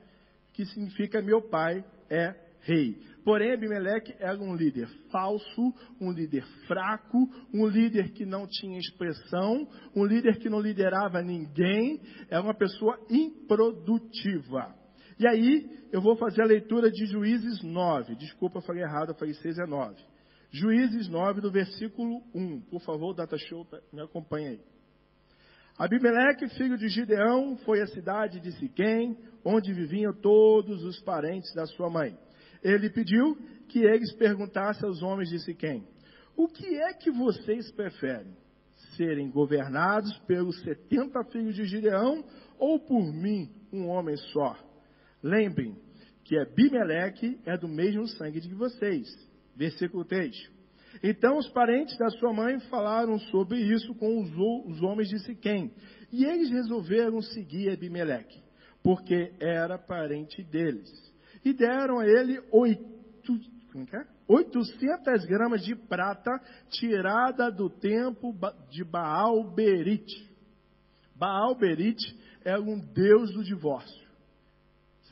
[0.52, 3.02] que significa meu pai é rei.
[3.26, 9.68] Porém, Abimeleque era um líder falso, um líder fraco, um líder que não tinha expressão,
[9.96, 12.00] um líder que não liderava ninguém,
[12.30, 14.72] era uma pessoa improdutiva.
[15.18, 18.14] E aí, eu vou fazer a leitura de Juízes 9.
[18.14, 19.96] Desculpa, eu falei errado, eu falei 6 é 9.
[20.52, 22.60] Juízes 9, do versículo 1.
[22.70, 24.60] Por favor, Data Show, me acompanha aí.
[25.76, 31.66] Abimeleque, filho de Gideão, foi à cidade de Siquém, onde viviam todos os parentes da
[31.66, 32.16] sua mãe.
[32.66, 33.36] Ele pediu
[33.68, 35.86] que eles perguntassem aos homens de Siquém:
[36.36, 38.36] O que é que vocês preferem?
[38.96, 42.24] Serem governados pelos setenta filhos de Gideão
[42.58, 44.56] ou por mim, um homem só?
[45.22, 45.76] Lembrem
[46.24, 49.06] que Abimeleque é do mesmo sangue de vocês.
[49.54, 50.34] Versículo 3.
[51.04, 55.72] Então os parentes da sua mãe falaram sobre isso com os, homens de Siquém.
[56.10, 58.42] E eles resolveram seguir Abimeleque,
[58.82, 60.90] porque era parente deles.
[61.46, 63.32] E deram a ele oito,
[63.92, 64.04] é?
[64.26, 65.26] 800 é?
[65.28, 68.34] gramas de prata tirada do templo
[68.68, 70.12] de Baal Berit.
[71.14, 72.02] Baal Berit
[72.44, 74.04] é um deus do divórcio.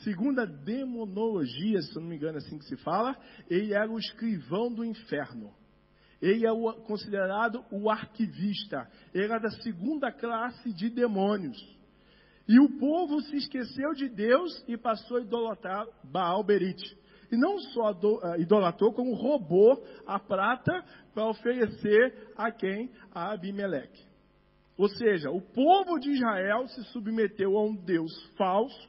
[0.02, 3.16] Segundo a demonologia, se não me engano é assim que se fala,
[3.48, 5.54] ele era o escrivão do inferno.
[6.20, 8.90] Ele é o, considerado o arquivista.
[9.14, 11.56] Ele era da segunda classe de demônios.
[12.46, 16.82] E o povo se esqueceu de Deus e passou a idolatrar Baal Berit.
[17.32, 20.84] E não só uh, idolatrou, como roubou a prata
[21.14, 22.90] para oferecer a quem?
[23.12, 24.04] A Abimeleque.
[24.76, 28.88] Ou seja, o povo de Israel se submeteu a um Deus falso,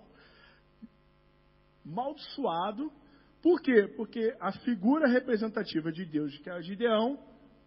[1.83, 2.91] maldiçoado.
[3.41, 3.87] Por quê?
[3.95, 7.19] Porque a figura representativa de Deus, que era Gideão,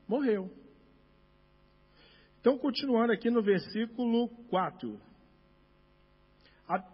[0.07, 0.51] morreu.
[2.41, 5.07] Então, continuando aqui no versículo 4.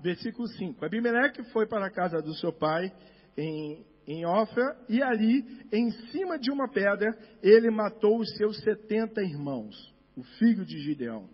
[0.00, 0.84] Versículo 5.
[0.84, 2.92] Abimeleque foi para a casa do seu pai
[3.36, 9.20] em, em Ofra, e ali, em cima de uma pedra, ele matou os seus setenta
[9.22, 9.74] irmãos,
[10.16, 11.28] o filho de Gideão.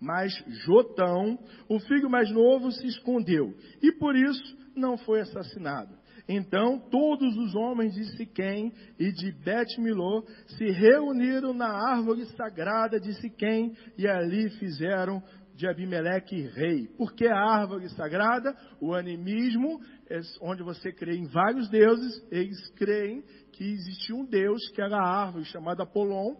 [0.00, 0.32] Mas
[0.64, 5.94] Jotão, o filho mais novo, se escondeu, e por isso não foi assassinado.
[6.28, 10.24] Então todos os homens de Siquém e de Bet-Milô
[10.58, 15.22] se reuniram na árvore sagrada de Siquém e ali fizeram
[15.56, 16.86] de Abimeleque rei.
[16.96, 23.22] Porque a árvore sagrada, o animismo, é onde você crê em vários deuses, eles creem
[23.52, 26.36] que existia um deus que era a árvore chamada Apolon,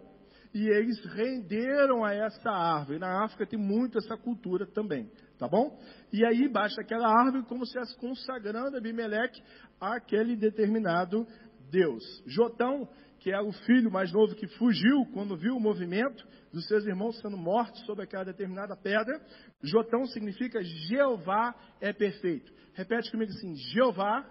[0.55, 2.99] e eles renderam a essa árvore.
[2.99, 5.79] Na África tem muito essa cultura também, tá bom?
[6.13, 9.43] E aí baixa aquela árvore como se fosse consagrando Abimeleque
[9.81, 11.27] àquele determinado
[11.71, 12.03] Deus.
[12.27, 12.89] Jotão,
[13.27, 17.19] que é o filho mais novo que fugiu quando viu o movimento dos seus irmãos
[17.19, 19.21] sendo mortos sobre aquela determinada pedra.
[19.61, 22.53] Jotão significa Jeová é perfeito.
[22.73, 24.25] Repete comigo assim: Jeová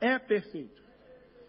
[0.00, 0.80] é perfeito.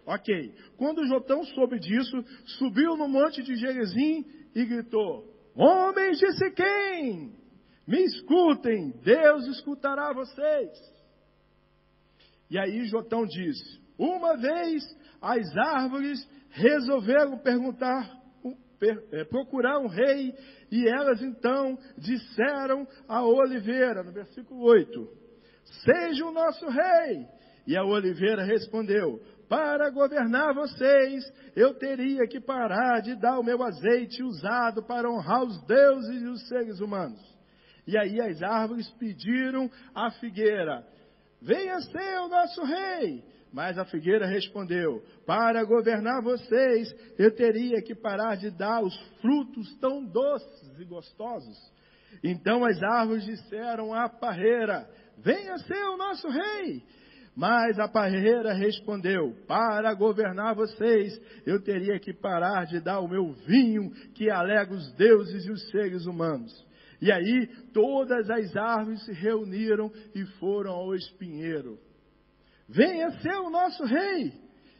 [0.03, 0.55] Ok.
[0.77, 2.25] Quando Jotão soube disso,
[2.57, 4.25] subiu no monte de Gerezim
[4.55, 7.35] e gritou: Homens de Siquém,
[7.85, 10.71] me escutem, Deus escutará vocês.
[12.49, 14.83] E aí Jotão disse: Uma vez
[15.21, 18.09] as árvores resolveram perguntar,
[19.11, 20.33] é, procurar um rei,
[20.71, 25.07] e elas então disseram à oliveira, no versículo 8:
[25.85, 27.27] Seja o nosso rei.
[27.67, 33.61] E a oliveira respondeu: para governar vocês, eu teria que parar de dar o meu
[33.61, 37.19] azeite usado para honrar os deuses e os seres humanos.
[37.85, 40.87] E aí as árvores pediram à figueira:
[41.41, 43.25] Venha ser o nosso rei.
[43.51, 49.75] Mas a figueira respondeu: Para governar vocês, eu teria que parar de dar os frutos
[49.79, 51.57] tão doces e gostosos.
[52.23, 56.83] Então as árvores disseram à parreira: Venha ser o nosso rei.
[57.35, 63.33] Mas a parreira respondeu: Para governar vocês, eu teria que parar de dar o meu
[63.45, 66.51] vinho que alega os deuses e os seres humanos.
[67.01, 71.79] E aí todas as árvores se reuniram e foram ao espinheiro.
[72.71, 74.33] Venha ser o nosso rei.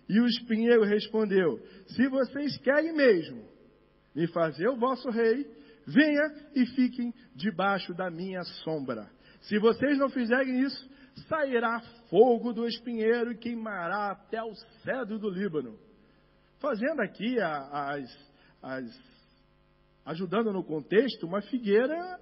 [0.07, 3.43] E o espinheiro respondeu: Se vocês querem mesmo
[4.15, 5.45] me fazer o vosso rei,
[5.85, 9.09] venha e fiquem debaixo da minha sombra.
[9.41, 10.89] Se vocês não fizerem isso,
[11.27, 15.77] sairá fogo do espinheiro e queimará até o cedro do Líbano.
[16.59, 18.31] Fazendo aqui as,
[18.61, 19.11] as
[20.05, 22.19] ajudando no contexto, uma figueira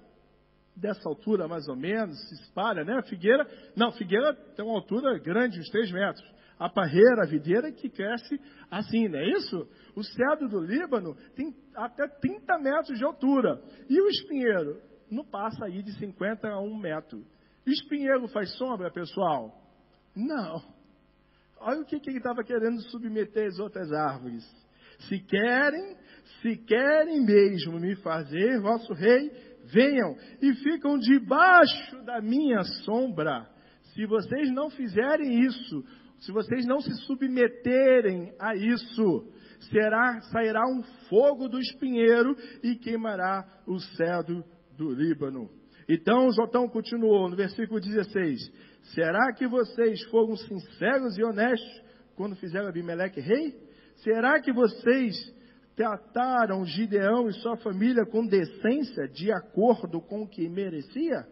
[0.76, 2.98] dessa altura mais ou menos, se espalha, né?
[2.98, 3.46] A figueira,
[3.76, 6.40] não, figueira tem uma altura grande, uns 3 metros.
[6.58, 8.38] A parreira, a videira que cresce
[8.70, 9.66] assim, não é isso?
[9.96, 13.62] O cedro do Líbano tem até 30 metros de altura.
[13.88, 17.24] E o espinheiro não passa aí de 50 a 1 metro.
[17.66, 19.54] Espinheiro faz sombra, pessoal?
[20.14, 20.62] Não.
[21.60, 24.44] Olha o que, que ele estava querendo submeter as outras árvores.
[25.08, 25.96] Se querem,
[26.40, 29.30] se querem mesmo me fazer vosso rei,
[29.72, 33.48] venham e ficam debaixo da minha sombra.
[33.94, 35.84] Se vocês não fizerem isso,
[36.20, 39.26] se vocês não se submeterem a isso,
[39.70, 44.44] será, sairá um fogo do espinheiro e queimará o cedro
[44.76, 45.50] do Líbano.
[45.88, 48.38] Então Jotão continuou no versículo 16:
[48.94, 51.82] Será que vocês foram sinceros e honestos
[52.14, 53.54] quando fizeram Abimeleque rei?
[53.96, 55.16] Será que vocês
[55.80, 61.26] trataram Gideão e sua família com decência, de acordo com o que merecia?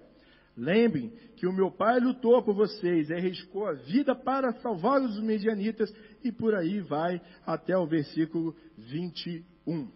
[0.57, 5.95] Lembrem que o meu pai lutou por vocês, arriscou a vida para salvar os medianitas,
[6.25, 9.93] e por aí vai até o versículo 21.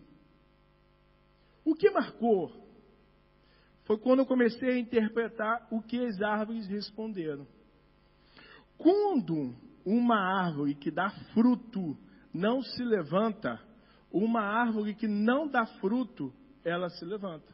[1.64, 2.53] O que marcou
[3.84, 7.46] foi quando eu comecei a interpretar o que as árvores responderam.
[8.76, 11.96] Quando uma árvore que dá fruto
[12.34, 13.71] não se levanta,
[14.12, 16.32] uma árvore que não dá fruto,
[16.64, 17.52] ela se levanta.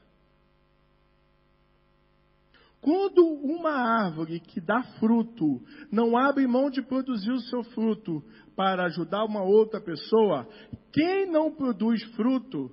[2.81, 8.23] Quando uma árvore que dá fruto não abre mão de produzir o seu fruto
[8.55, 10.49] para ajudar uma outra pessoa,
[10.93, 12.71] quem não produz fruto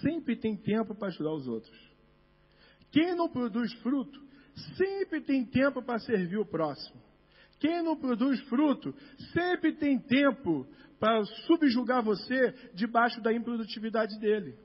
[0.00, 1.94] sempre tem tempo para ajudar os outros.
[2.90, 4.18] Quem não produz fruto
[4.76, 7.02] sempre tem tempo para servir o próximo.
[7.58, 8.94] Quem não produz fruto
[9.32, 10.66] sempre tem tempo
[10.98, 14.56] para subjugar você debaixo da improdutividade dele.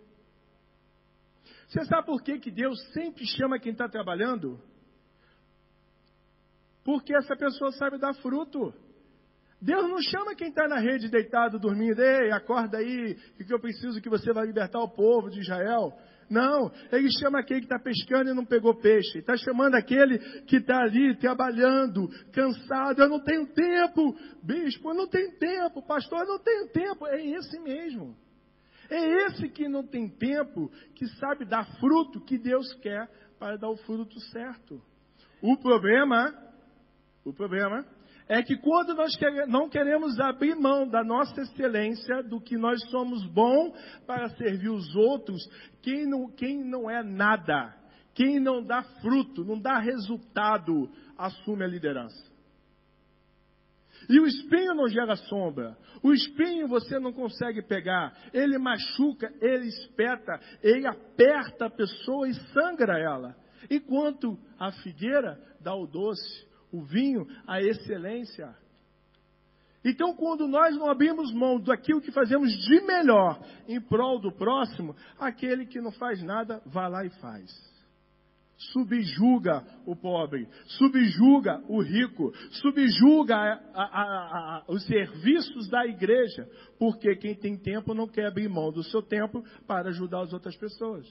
[1.68, 4.60] Você sabe por que, que Deus sempre chama quem está trabalhando?
[6.84, 8.74] Porque essa pessoa sabe dar fruto.
[9.62, 14.02] Deus não chama quem está na rede deitado, dormindo, ei, acorda aí, que eu preciso
[14.02, 15.94] que você vá libertar o povo de Israel.
[16.30, 19.20] Não, ele chama aquele que está pescando e não pegou peixe.
[19.20, 23.02] Está chamando aquele que está ali trabalhando, cansado.
[23.02, 27.08] Eu não tenho tempo, bispo, eu não tenho tempo, pastor, eu não tenho tempo.
[27.08, 28.16] É esse mesmo.
[28.90, 33.08] É esse que não tem tempo, que sabe dar fruto que Deus quer
[33.40, 34.82] para dar o fruto certo.
[35.42, 36.34] O problema,
[37.24, 37.86] o problema
[38.30, 39.12] é que quando nós
[39.48, 43.74] não queremos abrir mão da nossa excelência, do que nós somos bom
[44.06, 45.42] para servir os outros,
[45.82, 47.76] quem não, quem não é nada,
[48.14, 52.30] quem não dá fruto, não dá resultado, assume a liderança.
[54.08, 55.76] E o espinho não gera sombra.
[56.04, 58.16] O espinho você não consegue pegar.
[58.32, 63.36] Ele machuca, ele espeta, ele aperta a pessoa e sangra ela.
[63.70, 68.56] Enquanto a figueira dá o doce, o vinho, a excelência.
[69.84, 74.96] Então, quando nós não abrimos mão daquilo que fazemos de melhor em prol do próximo,
[75.18, 77.70] aquele que não faz nada, vai lá e faz
[78.60, 80.48] subjuga o pobre,
[80.78, 86.48] subjuga o rico, subjuga a, a, a, os serviços da igreja,
[86.78, 90.56] porque quem tem tempo não quer abrir mão do seu tempo para ajudar as outras
[90.58, 91.08] pessoas.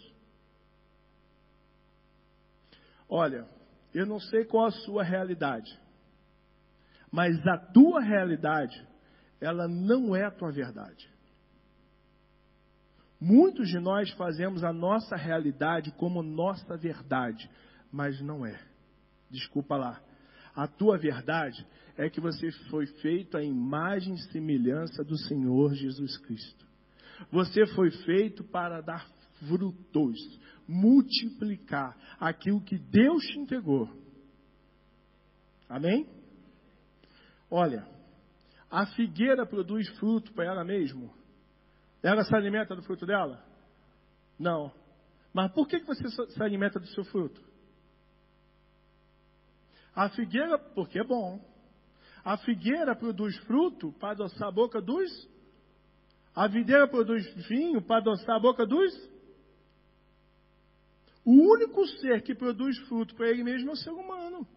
[3.09, 3.47] Olha,
[3.99, 5.77] eu não sei qual a sua realidade,
[7.11, 8.81] mas a tua realidade,
[9.41, 11.11] ela não é a tua verdade.
[13.21, 17.51] Muitos de nós fazemos a nossa realidade como nossa verdade,
[17.91, 18.61] mas não é.
[19.29, 20.01] Desculpa lá.
[20.55, 26.17] A tua verdade é que você foi feito à imagem e semelhança do Senhor Jesus
[26.19, 26.65] Cristo.
[27.33, 29.05] Você foi feito para dar
[29.41, 30.19] frutos,
[30.69, 33.89] multiplicar aquilo que Deus te entregou.
[35.69, 36.07] Amém?
[37.51, 37.87] Olha,
[38.71, 41.11] a figueira produz fruto para ela mesma?
[42.03, 43.43] Ela se alimenta do fruto dela?
[44.39, 44.73] Não.
[45.33, 47.41] Mas por que você se alimenta do seu fruto?
[49.95, 51.41] A figueira, porque é bom.
[52.25, 55.29] A figueira produz fruto para adoçar a boca dos.
[56.35, 59.18] A videira produz vinho para adoçar a boca dos.
[61.29, 64.49] O único ser que produz fruto para ele mesmo é o ser humano.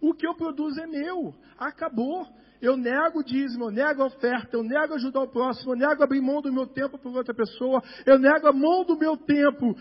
[0.00, 1.34] O que eu produzo é meu.
[1.58, 2.24] Acabou.
[2.62, 6.04] Eu nego o dízimo, eu nego a oferta, eu nego ajudar o próximo, eu nego
[6.04, 9.74] abrir mão do meu tempo por outra pessoa, eu nego a mão do meu tempo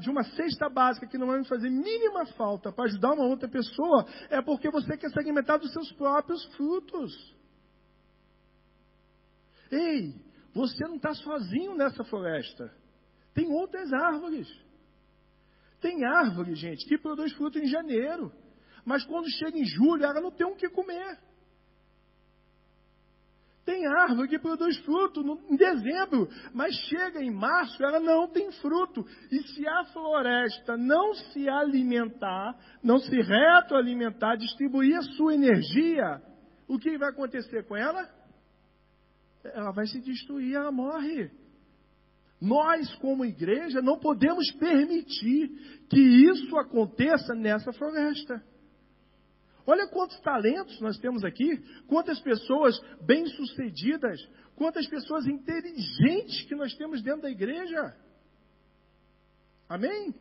[0.00, 3.48] de uma cesta básica que não vai me fazer mínima falta para ajudar uma outra
[3.48, 7.34] pessoa, é porque você quer se alimentar dos seus próprios frutos.
[9.70, 10.14] Ei,
[10.52, 12.70] você não está sozinho nessa floresta.
[13.32, 14.48] Tem outras árvores.
[15.82, 18.32] Tem árvore, gente, que produz fruto em janeiro.
[18.86, 21.18] Mas quando chega em julho, ela não tem o um que comer.
[23.64, 28.50] Tem árvore que produz fruto no, em dezembro, mas chega em março, ela não tem
[28.52, 29.04] fruto.
[29.30, 36.22] E se a floresta não se alimentar, não se retroalimentar, distribuir a sua energia,
[36.68, 38.08] o que vai acontecer com ela?
[39.44, 41.30] Ela vai se destruir, ela morre.
[42.42, 45.48] Nós, como igreja, não podemos permitir
[45.88, 48.42] que isso aconteça nessa floresta.
[49.64, 52.76] Olha quantos talentos nós temos aqui, quantas pessoas
[53.06, 54.20] bem-sucedidas,
[54.56, 57.96] quantas pessoas inteligentes que nós temos dentro da igreja.
[59.68, 60.12] Amém?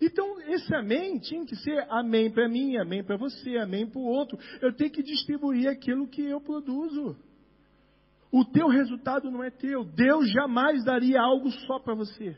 [0.00, 4.04] Então, esse amém tinha que ser amém para mim, amém para você, amém para o
[4.04, 4.38] outro.
[4.62, 7.16] Eu tenho que distribuir aquilo que eu produzo.
[8.36, 9.82] O teu resultado não é teu.
[9.82, 12.36] Deus jamais daria algo só para você.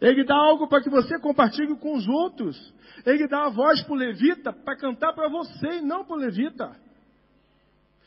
[0.00, 2.56] Ele dá algo para que você compartilhe com os outros.
[3.04, 6.20] Ele dá a voz para o levita para cantar para você e não para o
[6.20, 6.70] levita.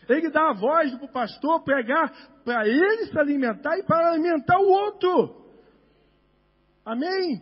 [0.07, 2.13] Ele dá a voz para o pastor pregar
[2.45, 5.35] para ele se alimentar e para alimentar o outro.
[6.85, 7.41] Amém?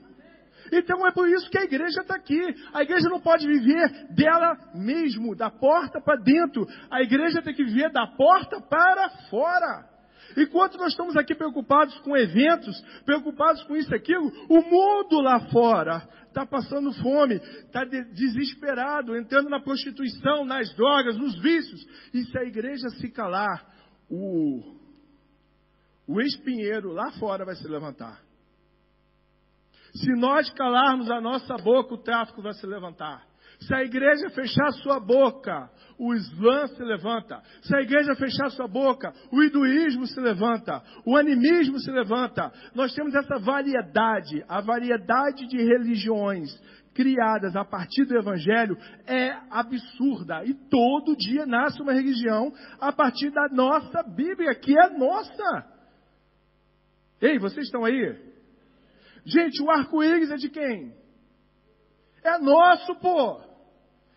[0.72, 2.42] Então é por isso que a igreja está aqui.
[2.74, 6.68] A igreja não pode viver dela mesmo, da porta para dentro.
[6.90, 9.98] A igreja tem que viver da porta para fora.
[10.36, 15.40] Enquanto nós estamos aqui preocupados com eventos, preocupados com isso e aquilo, o mundo lá
[15.50, 21.84] fora está passando fome, está de desesperado, entrando na prostituição, nas drogas, nos vícios.
[22.14, 23.66] E se a igreja se calar,
[24.10, 24.62] o,
[26.08, 28.27] o espinheiro lá fora vai se levantar.
[30.04, 33.26] Se nós calarmos a nossa boca, o tráfico vai se levantar.
[33.60, 37.42] Se a igreja fechar sua boca, o Islã se levanta.
[37.64, 40.84] Se a igreja fechar sua boca, o hinduísmo se levanta.
[41.06, 42.52] O animismo se levanta.
[42.76, 46.50] Nós temos essa variedade, a variedade de religiões
[46.94, 48.78] criadas a partir do Evangelho
[49.08, 50.44] é absurda.
[50.46, 55.66] E todo dia nasce uma religião a partir da nossa Bíblia, que é nossa.
[57.20, 58.37] Ei, vocês estão aí?
[59.28, 60.96] Gente, o arco-íris é de quem?
[62.24, 63.42] É nosso, pô.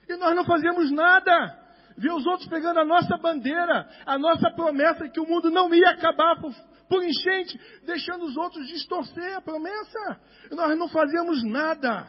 [0.08, 1.58] E nós não fazemos nada.
[1.98, 5.90] Ver os outros pegando a nossa bandeira, a nossa promessa que o mundo não ia
[5.90, 6.54] acabar por,
[6.88, 10.20] por enchente, deixando os outros distorcer a promessa.
[10.48, 12.08] E nós não fazemos nada.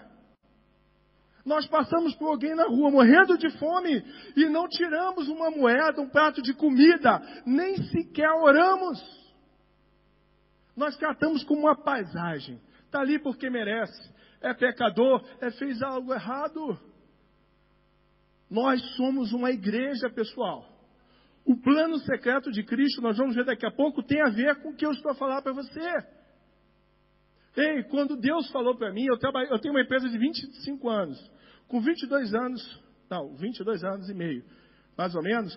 [1.43, 6.09] Nós passamos por alguém na rua morrendo de fome e não tiramos uma moeda, um
[6.09, 9.01] prato de comida, nem sequer oramos.
[10.77, 12.61] Nós tratamos como uma paisagem.
[12.91, 14.13] Está ali porque merece.
[14.41, 16.77] É pecador, é fez algo errado.
[18.49, 20.67] Nós somos uma igreja, pessoal.
[21.45, 24.71] O plano secreto de Cristo, nós vamos ver daqui a pouco, tem a ver com
[24.71, 25.79] o que eu estou a falar para você.
[27.55, 31.31] Ei, quando Deus falou para mim, eu, trabalho, eu tenho uma empresa de 25 anos.
[31.69, 34.43] Com 22 anos, não, 22 anos e meio,
[34.97, 35.55] mais ou menos,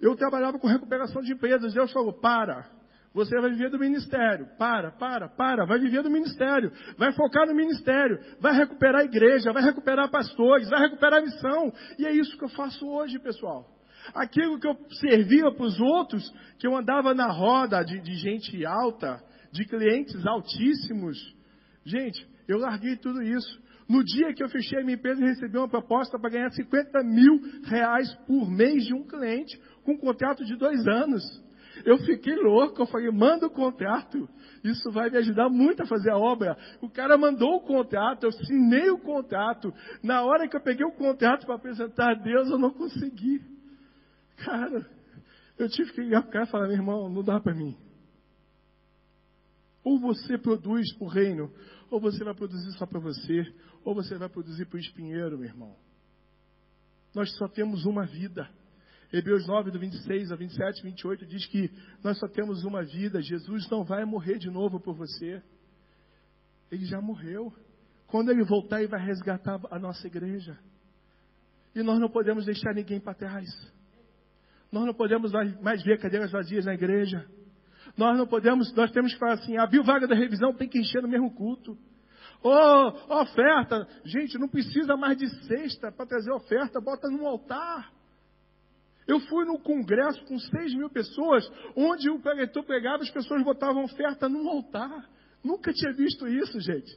[0.00, 1.72] eu trabalhava com recuperação de empresas.
[1.72, 2.68] Deus falou: para,
[3.14, 4.46] você vai viver do ministério.
[4.58, 5.66] Para, para, para.
[5.66, 6.70] Vai viver do ministério.
[6.96, 8.18] Vai focar no ministério.
[8.40, 9.52] Vai recuperar a igreja.
[9.52, 10.68] Vai recuperar pastores.
[10.68, 11.72] Vai recuperar a missão.
[11.98, 13.66] E é isso que eu faço hoje, pessoal.
[14.14, 18.64] Aquilo que eu servia para os outros, que eu andava na roda de, de gente
[18.64, 21.18] alta, de clientes altíssimos.
[21.84, 23.68] Gente, eu larguei tudo isso.
[23.88, 27.02] No dia que eu fechei a minha empresa e recebi uma proposta para ganhar 50
[27.04, 31.22] mil reais por mês de um cliente, com um contrato de dois anos.
[31.84, 34.28] Eu fiquei louco, eu falei, manda o contrato.
[34.64, 36.56] Isso vai me ajudar muito a fazer a obra.
[36.80, 39.72] O cara mandou o contrato, eu assinei o contrato.
[40.02, 43.40] Na hora que eu peguei o contrato para apresentar a Deus, eu não consegui.
[44.36, 44.88] Cara,
[45.58, 47.76] eu tive que ligar para o cara e falar, meu irmão, não dá para mim.
[49.82, 51.52] Ou você produz para o reino,
[51.90, 53.42] ou você vai produzir só para você,
[53.84, 55.76] ou você vai produzir para o espinheiro, meu irmão.
[57.14, 58.48] Nós só temos uma vida.
[59.12, 61.70] Hebreus 9, do 26 a 27, 28 diz que
[62.04, 63.22] nós só temos uma vida.
[63.22, 65.42] Jesus não vai morrer de novo por você.
[66.70, 67.52] Ele já morreu.
[68.06, 70.58] Quando ele voltar, ele vai resgatar a nossa igreja.
[71.74, 73.48] E nós não podemos deixar ninguém para trás.
[74.70, 75.32] Nós não podemos
[75.62, 77.26] mais ver cadeiras vazias na igreja.
[77.96, 81.02] Nós não podemos, nós temos que falar assim, abriu vaga da revisão, tem que encher
[81.02, 81.76] no mesmo culto.
[82.42, 87.90] Oh, oferta, gente, não precisa mais de sexta para trazer oferta, bota no altar.
[89.08, 93.84] Eu fui no congresso com 6 mil pessoas, onde o pregador pregava, as pessoas botavam
[93.84, 95.08] oferta no altar.
[95.42, 96.94] Nunca tinha visto isso, gente.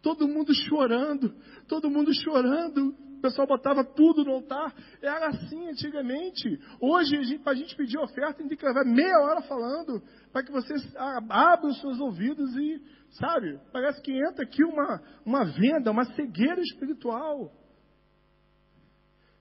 [0.00, 1.34] Todo mundo chorando,
[1.68, 2.96] todo mundo chorando.
[3.18, 4.74] O pessoal botava tudo no altar.
[5.02, 6.58] Era assim antigamente.
[6.80, 10.02] Hoje, para a gente pedir oferta, tem que levar meia hora falando,
[10.32, 15.44] para que vocês abram os seus ouvidos e, sabe, parece que entra aqui uma, uma
[15.44, 17.52] venda, uma cegueira espiritual.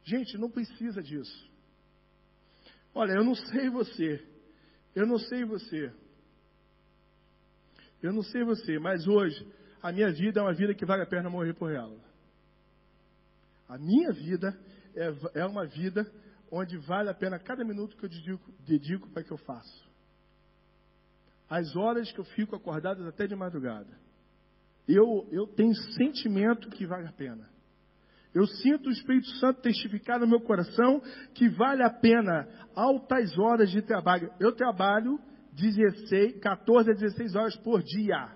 [0.03, 1.48] Gente, não precisa disso.
[2.93, 4.25] Olha, eu não sei você.
[4.95, 5.93] Eu não sei você.
[8.01, 9.45] Eu não sei você, mas hoje
[9.81, 11.99] a minha vida é uma vida que vale a pena morrer por ela.
[13.67, 14.57] A minha vida
[14.95, 16.09] é, é uma vida
[16.51, 19.89] onde vale a pena cada minuto que eu dedico, dedico para que eu faço.
[21.49, 23.97] As horas que eu fico acordado até de madrugada.
[24.87, 27.47] Eu, eu tenho sentimento que vale a pena.
[28.39, 31.01] Eu sinto o Espírito Santo testificar no meu coração
[31.33, 34.31] que vale a pena altas horas de trabalho.
[34.39, 35.19] Eu trabalho
[35.51, 38.33] 16, 14 a 16 horas por dia.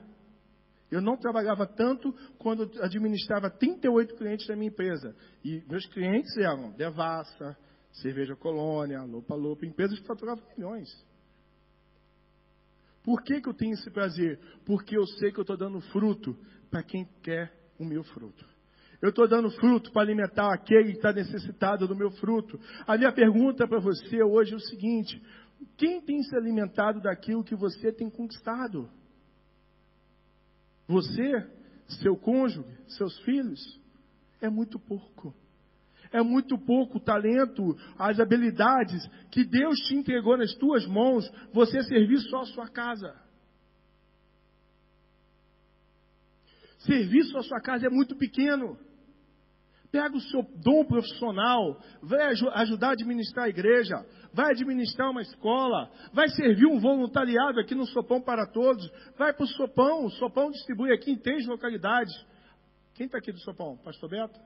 [0.91, 5.15] Eu não trabalhava tanto quando administrava 38 clientes da minha empresa.
[5.41, 7.57] E meus clientes eram Devassa,
[7.93, 10.89] Cerveja Colônia, Lopa Lopa, empresas que faturavam milhões.
[13.05, 14.37] Por que, que eu tenho esse prazer?
[14.65, 16.37] Porque eu sei que eu estou dando fruto
[16.69, 18.52] para quem quer o meu fruto.
[19.03, 22.57] Eu estou dando fruto para alimentar aquele que está necessitado do meu fruto.
[22.87, 25.21] A minha pergunta para você hoje é o seguinte:
[25.75, 28.89] quem tem se alimentado daquilo que você tem conquistado?
[30.87, 31.45] Você,
[32.01, 33.59] seu cônjuge, seus filhos?
[34.39, 35.35] É muito pouco.
[36.09, 41.83] É muito pouco o talento, as habilidades que Deus te entregou nas tuas mãos, você
[41.83, 43.13] servir só a sua casa.
[46.85, 48.77] Servir só a sua casa é muito pequeno.
[49.93, 52.19] Pega o seu dom profissional, vai
[52.55, 57.85] ajudar a administrar a igreja, vai administrar uma escola, vai servir um voluntariado aqui no
[57.85, 62.11] Sopão para Todos, vai para o Sopão, o Sopão distribui aqui em três localidades.
[62.95, 63.77] Quem está aqui do Sopão?
[63.77, 64.39] Pastor Beto?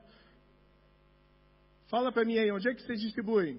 [1.86, 3.58] Fala para mim aí, onde é que vocês distribuem?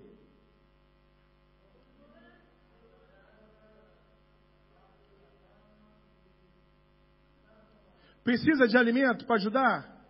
[8.23, 10.05] Precisa de alimento para ajudar?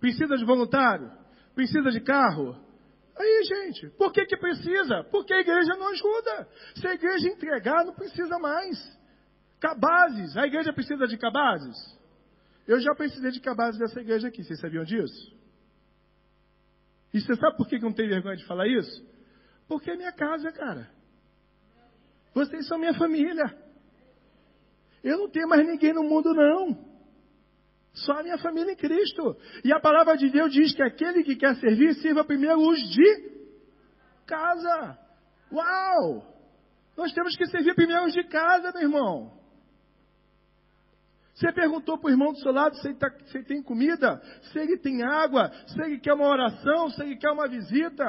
[0.00, 1.19] Precisa de voluntário?
[1.60, 2.56] Precisa de carro?
[3.14, 5.04] Aí, gente, por que, que precisa?
[5.10, 6.48] Porque a igreja não ajuda.
[6.74, 8.78] Se a igreja entregar, não precisa mais.
[9.60, 11.76] Cabazes, a igreja precisa de cabazes?
[12.66, 15.36] Eu já precisei de cabazes dessa igreja aqui, vocês sabiam disso?
[17.12, 19.06] E você sabe por que eu não tenho vergonha de falar isso?
[19.68, 20.88] Porque é minha casa, cara.
[22.32, 23.54] Vocês são minha família.
[25.04, 26.89] Eu não tenho mais ninguém no mundo, não.
[27.92, 29.36] Só a minha família em Cristo.
[29.64, 33.30] E a palavra de Deus diz que aquele que quer servir, sirva primeiro os de
[34.26, 34.98] casa.
[35.52, 36.24] Uau!
[36.96, 39.40] Nós temos que servir primeiro os de casa, meu irmão.
[41.34, 44.20] Você perguntou para o irmão do seu lado se ele, tá, se ele tem comida,
[44.52, 48.04] se ele tem água, se ele quer uma oração, se ele quer uma visita.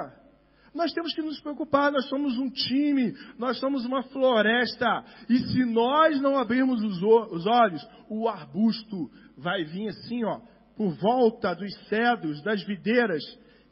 [0.74, 5.06] Nós temos que nos preocupar, nós somos um time, nós somos uma floresta.
[5.30, 7.02] E se nós não abrirmos os,
[7.32, 9.10] os olhos, o arbusto
[9.42, 10.40] vai vir assim, ó,
[10.76, 13.24] por volta dos cedros, das videiras,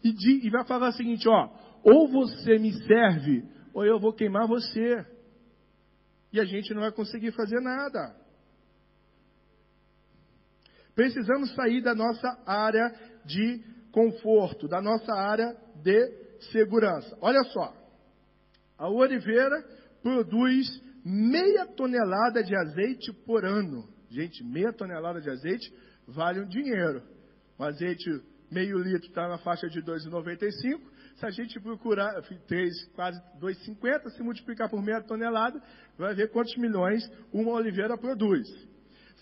[0.04, 1.50] e, de, e vai falar o seguinte, ó,
[1.84, 3.44] ou você me serve,
[3.74, 5.06] ou eu vou queimar você.
[6.32, 8.16] E a gente não vai conseguir fazer nada.
[10.94, 12.94] Precisamos sair da nossa área
[13.26, 17.18] de conforto, da nossa área de segurança.
[17.22, 17.74] Olha só,
[18.78, 19.64] a oliveira
[20.02, 20.68] produz
[21.04, 23.88] meia tonelada de azeite por ano.
[24.10, 25.72] Gente, meia tonelada de azeite
[26.08, 27.04] vale um dinheiro.
[27.60, 28.10] Um azeite
[28.52, 30.82] meio litro está na faixa de 2,95.
[31.18, 35.62] Se a gente procurar 3, quase 2,50, se multiplicar por meia tonelada,
[35.98, 38.48] vai ver quantos milhões uma oliveira produz.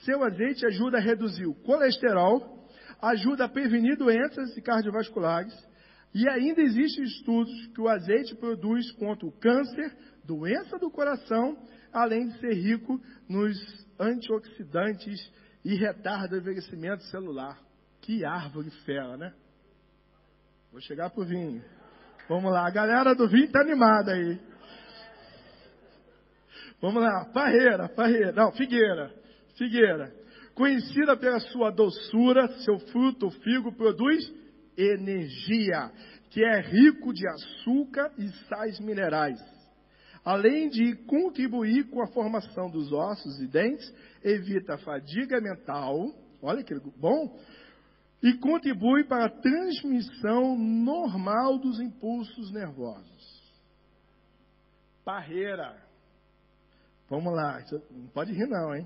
[0.05, 2.69] Seu azeite ajuda a reduzir o colesterol,
[3.01, 5.53] ajuda a prevenir doenças cardiovasculares,
[6.13, 11.57] e ainda existem estudos que o azeite produz contra o câncer, doença do coração,
[11.91, 13.57] além de ser rico nos
[13.99, 15.31] antioxidantes
[15.63, 17.59] e retarda o envelhecimento celular.
[18.01, 19.33] Que árvore fera, né?
[20.71, 21.63] Vou chegar pro vinho.
[22.29, 24.39] Vamos lá, a galera do vinho está animada aí.
[26.81, 29.11] Vamos lá, parreira, parreira, não, figueira,
[29.57, 30.13] figueira.
[30.53, 34.31] Conhecida pela sua doçura, seu fruto, o figo, produz
[34.77, 35.91] energia,
[36.29, 39.39] que é rico de açúcar e sais minerais.
[40.27, 43.89] Além de contribuir com a formação dos ossos e dentes,
[44.21, 47.39] evita a fadiga mental, olha que bom,
[48.21, 53.55] e contribui para a transmissão normal dos impulsos nervosos.
[55.05, 55.81] Parreira.
[57.09, 58.85] Vamos lá, não pode rir não, hein?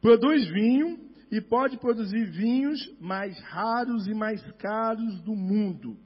[0.00, 0.98] Produz vinho
[1.30, 5.96] e pode produzir vinhos mais raros e mais caros do mundo.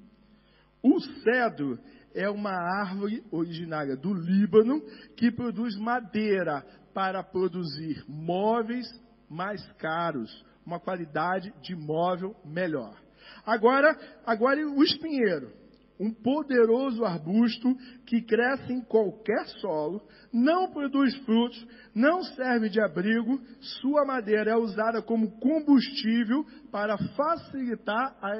[0.82, 1.78] O cedro
[2.16, 4.80] é uma árvore originária do Líbano
[5.16, 6.64] que produz madeira
[6.94, 8.86] para produzir móveis
[9.28, 12.96] mais caros, uma qualidade de móvel melhor.
[13.44, 15.52] Agora, agora o espinheiro
[15.98, 20.02] um poderoso arbusto que cresce em qualquer solo,
[20.32, 23.40] não produz frutos, não serve de abrigo,
[23.80, 28.32] sua madeira é usada como combustível para facilitar a,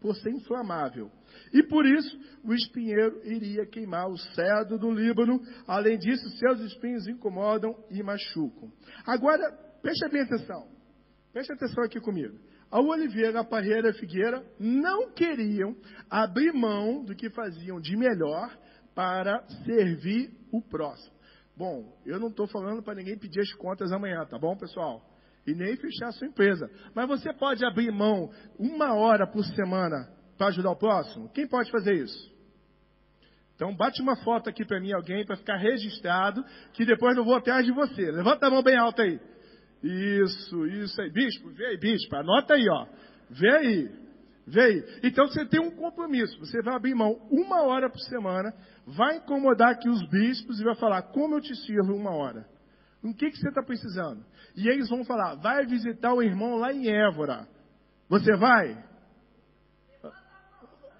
[0.00, 1.10] por ser inflamável.
[1.52, 5.40] E por isso o espinheiro iria queimar o cedro do Líbano.
[5.66, 8.72] Além disso, seus espinhos incomodam e machucam.
[9.06, 10.68] Agora, preste bem atenção.
[11.32, 12.38] Preste atenção aqui comigo.
[12.70, 15.76] a Oliveira, a Parreira e a Figueira não queriam
[16.08, 18.56] abrir mão do que faziam de melhor
[18.94, 21.14] para servir o próximo.
[21.56, 25.09] Bom, eu não estou falando para ninguém pedir as contas amanhã, tá bom, pessoal?
[25.46, 26.70] E nem fechar a sua empresa.
[26.94, 31.30] Mas você pode abrir mão uma hora por semana para ajudar o próximo?
[31.32, 32.30] Quem pode fazer isso?
[33.54, 37.34] Então bate uma foto aqui para mim, alguém, para ficar registrado, que depois eu vou
[37.34, 38.10] atrás de você.
[38.10, 39.20] Levanta a mão bem alta aí.
[39.82, 41.10] Isso, isso aí.
[41.10, 42.16] Bispo, vê aí, bispo.
[42.16, 42.86] Anota aí, ó.
[43.30, 43.90] Vê aí.
[44.46, 44.84] Vê aí.
[45.02, 46.38] Então você tem um compromisso.
[46.38, 48.52] Você vai abrir mão uma hora por semana,
[48.86, 52.46] vai incomodar aqui os bispos e vai falar, como eu te sirvo uma hora?
[53.02, 54.24] O que, que você está precisando?
[54.54, 57.48] E eles vão falar, vai visitar o irmão lá em Évora.
[58.08, 58.84] Você vai?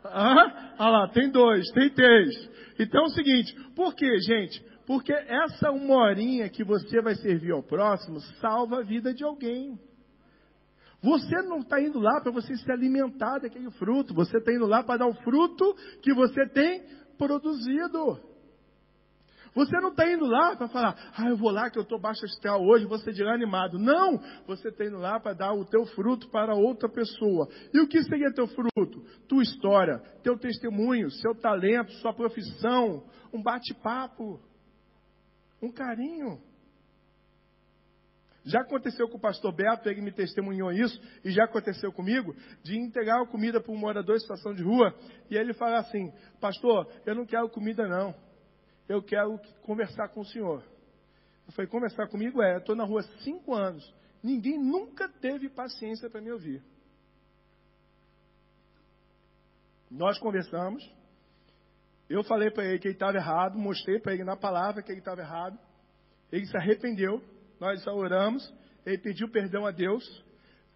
[0.05, 2.51] Ah, ah lá, tem dois, tem três.
[2.79, 4.65] Então é o seguinte, por quê, gente?
[4.87, 9.79] Porque essa uma horinha que você vai servir ao próximo salva a vida de alguém.
[11.03, 14.83] Você não está indo lá para você se alimentar daquele fruto, você está indo lá
[14.83, 16.83] para dar o fruto que você tem
[17.17, 18.30] produzido.
[19.55, 22.25] Você não está indo lá para falar, ah, eu vou lá que eu estou baixo
[22.25, 23.79] astral hoje, vou ser animado.
[23.79, 24.21] Não!
[24.47, 27.49] Você está indo lá para dar o teu fruto para outra pessoa.
[27.75, 29.03] E o que seria teu fruto?
[29.29, 34.41] Tua história, teu testemunho, seu talento, sua profissão, um bate-papo
[35.63, 36.41] um carinho.
[38.45, 42.79] Já aconteceu com o pastor Beto, ele me testemunhou isso, e já aconteceu comigo, de
[42.79, 44.95] entregar comida para um morador em situação de rua,
[45.31, 48.15] e ele fala assim, pastor, eu não quero comida não,
[48.91, 50.65] eu quero conversar com o senhor.
[51.47, 56.11] Eu falei, conversar comigo é, estou na rua há cinco anos, ninguém nunca teve paciência
[56.11, 56.61] para me ouvir.
[59.89, 60.83] Nós conversamos,
[62.09, 64.99] eu falei para ele que ele estava errado, mostrei para ele na palavra que ele
[64.99, 65.57] estava errado.
[66.33, 67.23] Ele se arrependeu,
[67.61, 68.53] nós oramos,
[68.85, 70.05] ele pediu perdão a Deus.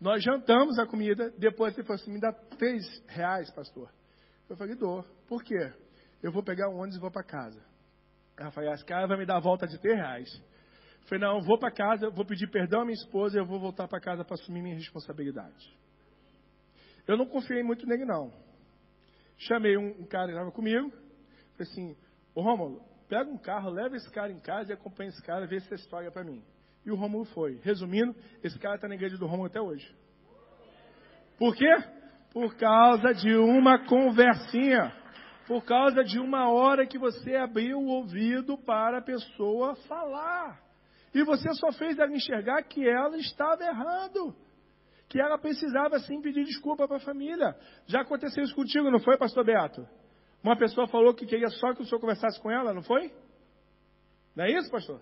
[0.01, 3.91] Nós jantamos a comida, depois ele falou assim, me dá três reais, pastor.
[4.49, 5.05] Eu falei, dou.
[5.27, 5.73] Por quê?
[6.23, 7.74] Eu vou pegar o ônibus e vou para casa.
[8.53, 10.43] Falou, esse cara vai me dar a volta de três reais.
[11.07, 13.87] Falei, não, vou para casa, vou pedir perdão à minha esposa e eu vou voltar
[13.87, 15.73] para casa para assumir minha responsabilidade.
[17.07, 18.33] Eu não confiei muito nele, não.
[19.37, 20.91] Chamei um, um cara que estava comigo,
[21.57, 21.97] Falei assim,
[22.35, 25.57] ô Rômulo, pega um carro, leva esse cara em casa e acompanha esse cara, vê
[25.57, 26.43] essa história para mim.
[26.85, 27.61] E o Rômulo foi.
[27.63, 29.89] Resumindo, esse cara está na igreja do Rômulo até hoje.
[31.39, 31.73] Por quê?
[32.33, 34.93] Por causa de uma conversinha.
[35.47, 40.61] Por causa de uma hora que você abriu o ouvido para a pessoa falar.
[41.15, 44.35] E você só fez ela enxergar que ela estava errando.
[45.09, 47.55] Que ela precisava sim pedir desculpa para a família.
[47.87, 49.87] Já aconteceu isso contigo, não foi, pastor Beato?
[50.43, 53.13] Uma pessoa falou que queria só que o senhor conversasse com ela, não foi?
[54.35, 55.01] Não é isso, pastor?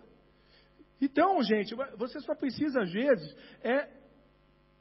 [1.01, 3.89] Então, gente, você só precisa, às vezes, é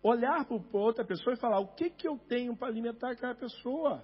[0.04, 4.04] olhar para outra pessoa e falar: o que, que eu tenho para alimentar aquela pessoa?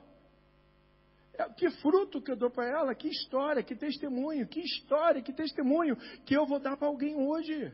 [1.37, 2.95] É, que fruto que eu dou para ela?
[2.95, 7.71] Que história, que testemunho, que história, que testemunho que eu vou dar para alguém hoje?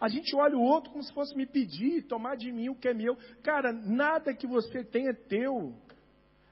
[0.00, 2.88] A gente olha o outro como se fosse me pedir, tomar de mim o que
[2.88, 3.16] é meu.
[3.42, 5.74] Cara, nada que você tem é teu.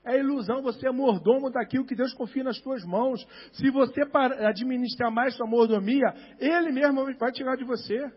[0.05, 3.27] É ilusão, você é mordomo daquilo que Deus confia nas tuas mãos.
[3.53, 4.03] Se você
[4.47, 6.07] administrar mais sua mordomia,
[6.39, 8.13] Ele mesmo vai tirar de você.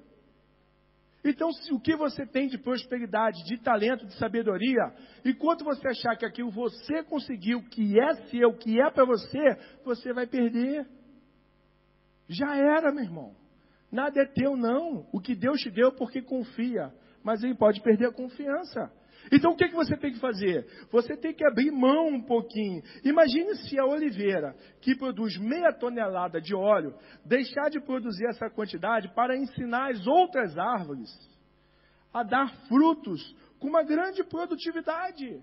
[1.24, 4.94] Então, se o que você tem de prosperidade, de talento, de sabedoria,
[5.26, 10.14] enquanto você achar que aquilo você conseguiu, que é seu, que é para você, você
[10.14, 10.88] vai perder.
[12.30, 13.36] Já era, meu irmão.
[13.92, 15.08] Nada é teu, não.
[15.12, 16.94] O que Deus te deu porque confia.
[17.24, 18.92] Mas ele pode perder a confiança.
[19.32, 20.66] Então o que, que você tem que fazer?
[20.92, 22.82] Você tem que abrir mão um pouquinho.
[23.04, 29.14] Imagine se a oliveira, que produz meia tonelada de óleo, deixar de produzir essa quantidade
[29.14, 31.10] para ensinar as outras árvores
[32.14, 33.22] a dar frutos
[33.60, 35.42] com uma grande produtividade.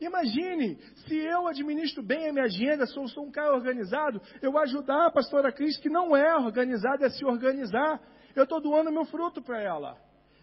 [0.00, 0.76] Imagine,
[1.06, 5.12] se eu administro bem a minha agenda, sou, sou um cara organizado, eu ajudar a
[5.12, 8.00] pastora Cris, que não é organizada, a se organizar.
[8.34, 9.96] Eu estou doando meu fruto para ela.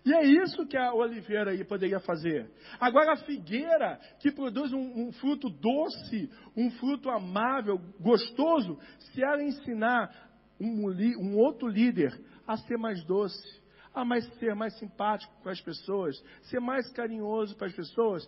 [0.05, 2.49] E é isso que a oliveira aí poderia fazer.
[2.79, 9.43] Agora, a figueira, que produz um, um, fruto doce, um fruto amável, gostoso, se ela
[9.43, 10.09] ensinar
[10.59, 10.89] um,
[11.19, 13.61] um outro líder a ser mais doce,
[13.93, 18.27] a mais, ser mais simpático com as pessoas, ser mais carinhoso para as pessoas,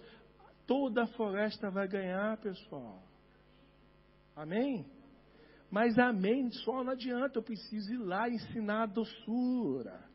[0.67, 3.01] toda a floresta vai ganhar, pessoal.
[4.35, 4.85] Amém?
[5.69, 10.10] Mas amém só não adianta, eu preciso ir lá ensinar a doçura.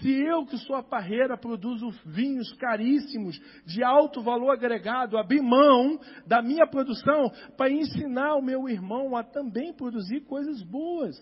[0.00, 5.98] Se eu, que sou a parreira, produzo vinhos caríssimos, de alto valor agregado, abrir mão
[6.26, 11.16] da minha produção para ensinar o meu irmão a também produzir coisas boas,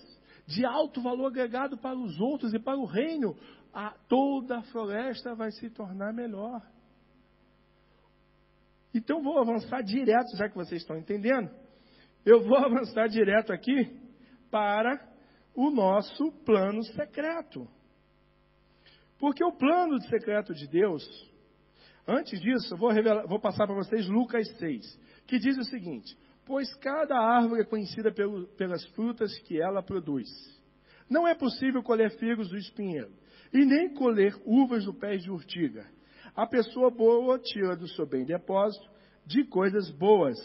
[0.46, 3.36] de alto valor agregado para os outros e para o reino,
[3.72, 6.60] a, toda a floresta vai se tornar melhor.
[8.94, 11.50] Então vou avançar direto, já que vocês estão entendendo.
[12.24, 13.98] Eu vou avançar direto aqui
[14.50, 15.00] para
[15.54, 17.66] o nosso plano secreto.
[19.22, 21.00] Porque o plano secreto de Deus,
[22.08, 26.18] antes disso, eu vou, revelar, vou passar para vocês Lucas 6, que diz o seguinte:
[26.44, 30.28] Pois cada árvore é conhecida pelo, pelas frutas que ela produz.
[31.08, 33.12] Não é possível colher figos do espinheiro,
[33.54, 35.86] e nem colher uvas do pé de urtiga.
[36.34, 38.90] A pessoa boa tira do seu bem depósito
[39.24, 40.36] de coisas boas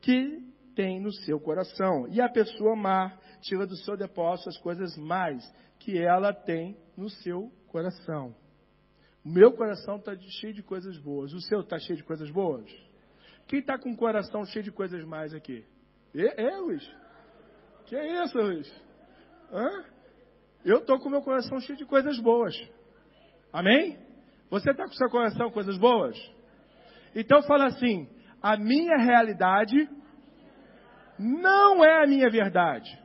[0.00, 0.42] que
[0.74, 2.08] tem no seu coração.
[2.08, 5.46] E a pessoa má tira do seu depósito as coisas mais
[5.78, 7.63] que ela tem no seu coração.
[9.24, 11.32] O meu coração está cheio de coisas boas.
[11.32, 12.70] O seu está cheio de coisas boas?
[13.48, 15.64] Quem está com o coração cheio de coisas mais aqui?
[16.14, 16.88] É, é Luiz?
[17.86, 18.70] Que é isso, Luiz?
[19.52, 19.84] Hã?
[20.64, 22.54] Eu estou com o meu coração cheio de coisas boas.
[23.52, 23.98] Amém?
[24.50, 26.16] Você está com o seu coração coisas boas?
[27.14, 28.08] Então fala assim:
[28.40, 29.88] a minha realidade
[31.18, 33.03] não é a minha verdade.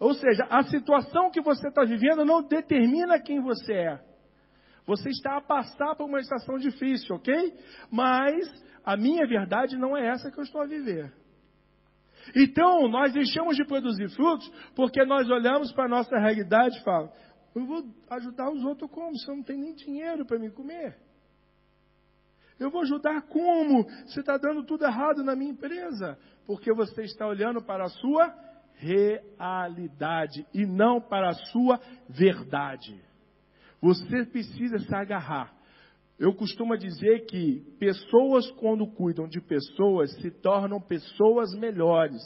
[0.00, 4.00] Ou seja, a situação que você está vivendo não determina quem você é.
[4.86, 7.54] Você está a passar por uma estação difícil, ok?
[7.90, 8.48] Mas
[8.82, 11.12] a minha verdade não é essa que eu estou a viver.
[12.34, 17.12] Então, nós deixamos de produzir frutos porque nós olhamos para a nossa realidade e falamos:
[17.54, 19.16] eu vou ajudar os outros como?
[19.18, 20.96] Se eu não tenho nem dinheiro para me comer.
[22.58, 23.84] Eu vou ajudar como?
[24.06, 26.18] Você está dando tudo errado na minha empresa.
[26.46, 28.49] Porque você está olhando para a sua
[28.80, 32.98] realidade e não para a sua verdade.
[33.80, 35.54] Você precisa se agarrar.
[36.18, 42.20] Eu costumo dizer que pessoas, quando cuidam de pessoas, se tornam pessoas melhores.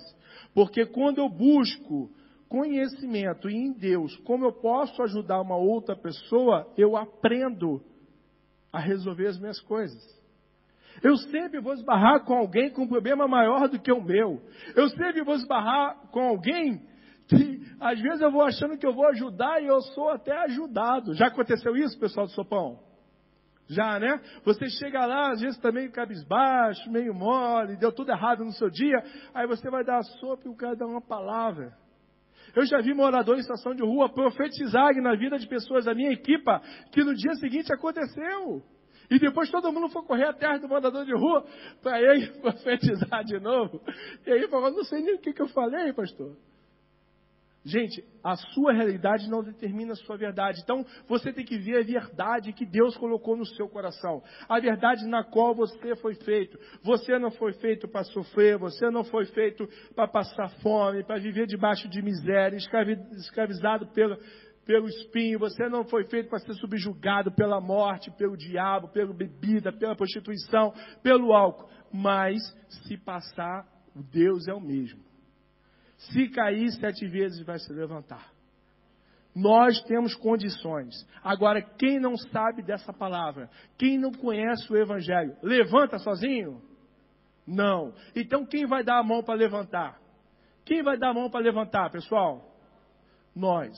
[0.53, 2.11] Porque quando eu busco
[2.49, 7.81] conhecimento em Deus, como eu posso ajudar uma outra pessoa, eu aprendo
[8.73, 10.14] a resolver as minhas coisas.
[11.03, 14.41] Eu sempre vou esbarrar com alguém com um problema maior do que o meu.
[14.75, 16.81] Eu sempre vou esbarrar com alguém
[17.27, 21.15] que às vezes eu vou achando que eu vou ajudar e eu sou até ajudado.
[21.15, 22.79] Já aconteceu isso, pessoal do Sopão?
[23.67, 24.21] Já, né?
[24.45, 28.69] Você chega lá, às vezes também tá cabisbaixo, meio mole, deu tudo errado no seu
[28.69, 29.03] dia,
[29.35, 31.73] aí você vai dar a sopa e o cara dá uma palavra.
[32.55, 36.13] Eu já vi morador em estação de rua profetizar na vida de pessoas da minha
[36.13, 36.61] equipa
[36.93, 38.63] que no dia seguinte aconteceu.
[39.11, 41.45] E depois todo mundo foi correr atrás do mandador de rua
[41.83, 43.81] para ele profetizar de novo.
[44.27, 46.37] E aí falou, não sei nem o que, que eu falei, pastor.
[47.67, 50.61] Gente, a sua realidade não determina a sua verdade.
[50.63, 54.23] Então, você tem que ver a verdade que Deus colocou no seu coração.
[54.47, 56.59] A verdade na qual você foi feito.
[56.83, 61.47] Você não foi feito para sofrer, você não foi feito para passar fome, para viver
[61.47, 62.59] debaixo de miséria,
[63.17, 64.19] escravizado pelo,
[64.65, 69.73] pelo espinho, você não foi feito para ser subjugado pela morte, pelo diabo, pela bebida,
[69.73, 70.73] pela prostituição,
[71.03, 71.69] pelo álcool.
[71.93, 75.03] Mas, se passar, Deus é o mesmo.
[75.97, 78.33] Se cair sete vezes, vai se levantar.
[79.35, 80.95] Nós temos condições.
[81.23, 86.63] Agora, quem não sabe dessa palavra, quem não conhece o Evangelho, levanta sozinho?
[87.47, 87.93] Não.
[88.15, 90.01] Então, quem vai dar a mão para levantar?
[90.65, 92.43] Quem vai dar a mão para levantar, pessoal?
[93.35, 93.73] Nós.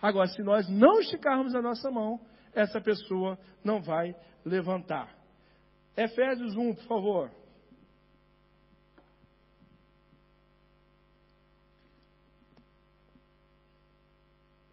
[0.00, 2.20] Agora, se nós não esticarmos a nossa mão,
[2.54, 4.14] essa pessoa não vai
[4.44, 5.14] levantar.
[5.96, 7.30] Efésios 1, por favor.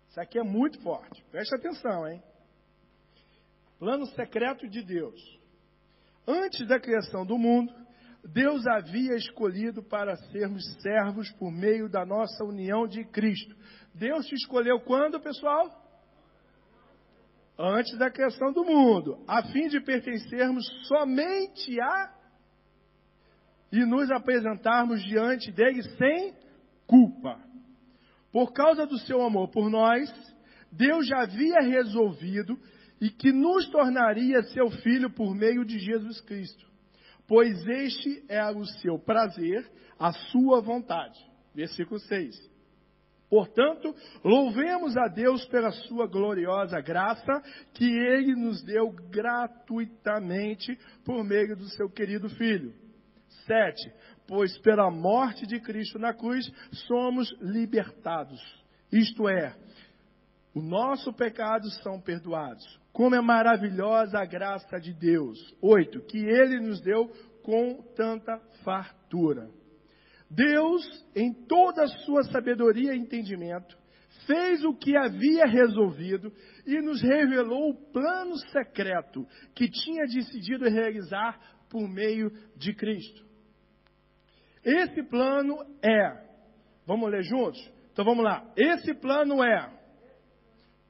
[0.10, 1.24] Isso aqui é muito forte.
[1.30, 2.24] Preste atenção, hein?
[3.78, 5.40] Plano secreto de Deus.
[6.26, 7.72] Antes da criação do mundo,
[8.24, 13.56] Deus havia escolhido para sermos servos por meio da nossa união de Cristo.
[13.98, 15.70] Deus te escolheu quando, pessoal?
[17.58, 22.14] Antes da criação do mundo, a fim de pertencermos somente a
[23.72, 26.34] e nos apresentarmos diante dele sem
[26.86, 27.40] culpa.
[28.32, 30.10] Por causa do seu amor por nós,
[30.72, 32.58] Deus já havia resolvido
[33.02, 36.66] e que nos tornaria seu filho por meio de Jesus Cristo,
[37.28, 39.68] pois este é o seu prazer,
[40.00, 41.20] a sua vontade.
[41.56, 42.57] Versículo 6.
[43.30, 43.94] Portanto,
[44.24, 47.42] louvemos a Deus pela sua gloriosa graça
[47.74, 52.74] que ele nos deu gratuitamente por meio do seu querido filho.
[53.46, 53.94] 7.
[54.28, 56.50] Pois pela morte de Cristo na cruz
[56.88, 58.42] somos libertados.
[58.92, 59.54] Isto é,
[60.56, 62.66] o nosso pecados são perdoados.
[62.94, 65.38] Como é maravilhosa a graça de Deus.
[65.62, 66.02] 8.
[66.08, 67.12] Que ele nos deu
[67.44, 69.50] com tanta fartura.
[70.30, 70.84] Deus,
[71.16, 73.78] em toda a sua sabedoria e entendimento,
[74.26, 76.32] fez o que havia resolvido
[76.66, 79.26] e nos revelou o plano secreto
[79.56, 81.40] que tinha decidido realizar
[81.70, 83.26] por meio de Cristo.
[84.64, 86.28] Esse plano é,
[86.86, 87.60] vamos ler juntos?
[87.94, 88.46] Então vamos lá.
[88.56, 89.78] Esse plano é,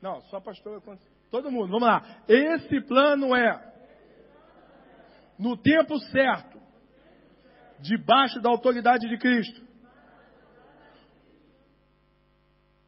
[0.01, 0.81] não, só pastor,
[1.29, 2.23] todo mundo, vamos lá.
[2.27, 3.73] Esse plano é,
[5.37, 6.56] no tempo certo,
[7.79, 9.65] debaixo da autoridade de Cristo.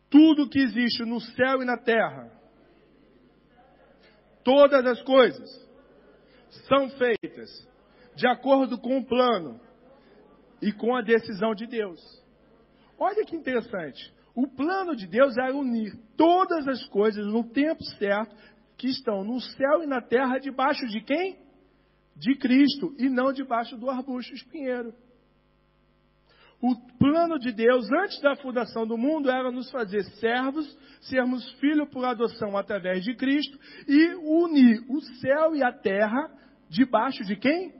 [0.10, 2.32] Tudo que existe no céu e na terra,
[4.44, 5.50] todas as coisas,
[6.68, 7.68] são feitas
[8.16, 9.60] de acordo com o plano
[10.62, 12.02] e com a decisão de Deus.
[12.98, 14.14] Olha que interessante.
[14.36, 18.36] O plano de Deus é unir todas as coisas no tempo certo
[18.78, 21.38] que estão no céu e na terra debaixo de quem?
[22.20, 24.94] De Cristo e não debaixo do arbusto espinheiro.
[26.62, 30.68] O plano de Deus antes da fundação do mundo era nos fazer servos,
[31.02, 36.30] sermos filhos por adoção através de Cristo e unir o céu e a terra
[36.70, 37.74] debaixo de quem?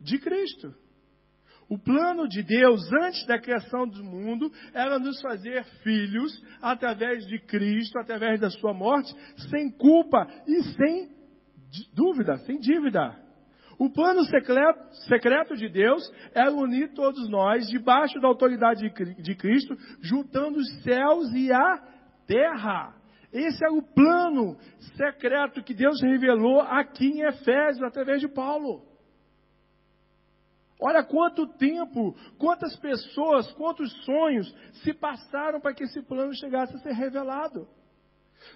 [0.00, 0.74] De Cristo.
[1.68, 7.38] O plano de Deus antes da criação do mundo era nos fazer filhos através de
[7.40, 9.14] Cristo, através da sua morte,
[9.50, 11.10] sem culpa e sem
[11.94, 13.21] dúvida, sem dívida.
[13.82, 14.22] O plano
[15.08, 18.88] secreto, de Deus é unir todos nós debaixo da autoridade
[19.20, 21.82] de Cristo, juntando os céus e a
[22.24, 22.94] terra.
[23.32, 24.56] Esse é o plano
[24.96, 28.86] secreto que Deus revelou aqui em Efésios, através de Paulo.
[30.80, 34.48] Olha quanto tempo, quantas pessoas, quantos sonhos
[34.84, 37.66] se passaram para que esse plano chegasse a ser revelado.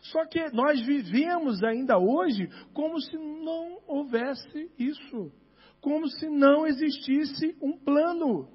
[0.03, 5.33] Só que nós vivemos ainda hoje como se não houvesse isso,
[5.81, 8.49] como se não existisse um plano.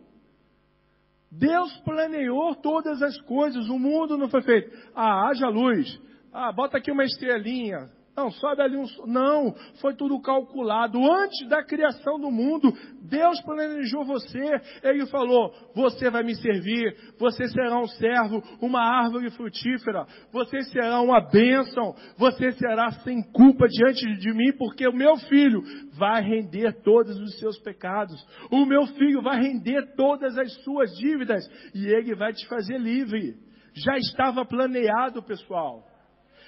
[1.32, 4.70] Deus planeou todas as coisas, o mundo não foi feito.
[4.94, 6.00] Ah, haja luz.
[6.34, 7.90] Ah, bota aqui uma estrelinha.
[8.16, 8.86] Não, sobe ali um.
[9.08, 11.00] Não, foi tudo calculado.
[11.00, 12.74] Antes da criação do mundo,
[13.04, 14.62] Deus planejou você.
[14.84, 21.00] Ele falou: Você vai me servir, você será um servo, uma árvore frutífera, você será
[21.00, 25.62] uma bênção, você será sem culpa diante de mim, porque o meu filho
[25.98, 28.22] vai render todos os seus pecados.
[28.52, 33.36] O meu filho vai render todas as suas dívidas e ele vai te fazer livre.
[33.74, 35.91] Já estava planeado, pessoal.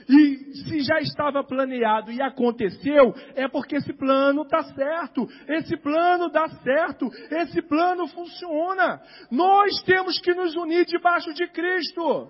[0.10, 5.28] E se já estava planeado e aconteceu, é porque esse plano está certo.
[5.48, 7.10] Esse plano dá certo.
[7.32, 9.02] Esse plano funciona.
[9.32, 12.30] Nós temos que nos unir debaixo de Cristo.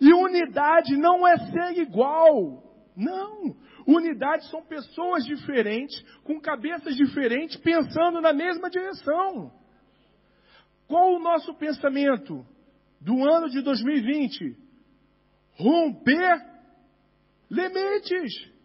[0.00, 2.62] E unidade não é ser igual.
[2.96, 3.54] Não.
[3.86, 9.52] Unidade são pessoas diferentes, com cabeças diferentes, pensando na mesma direção.
[10.88, 12.44] Qual o nosso pensamento
[13.00, 14.56] do ano de 2020?
[15.58, 16.55] Romper
[17.50, 18.56] limites.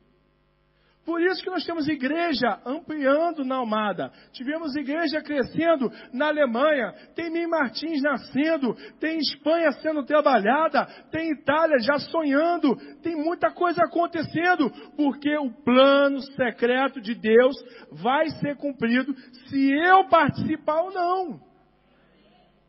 [1.04, 4.12] Por isso que nós temos igreja ampliando na Almada.
[4.34, 6.94] Tivemos igreja crescendo na Alemanha.
[7.16, 8.76] Tem Mim Martins nascendo.
[9.00, 10.86] Tem Espanha sendo trabalhada.
[11.12, 12.76] Tem Itália já sonhando.
[13.02, 14.70] Tem muita coisa acontecendo.
[14.96, 17.56] Porque o plano secreto de Deus
[17.92, 19.12] vai ser cumprido
[19.50, 21.40] se eu participar ou não.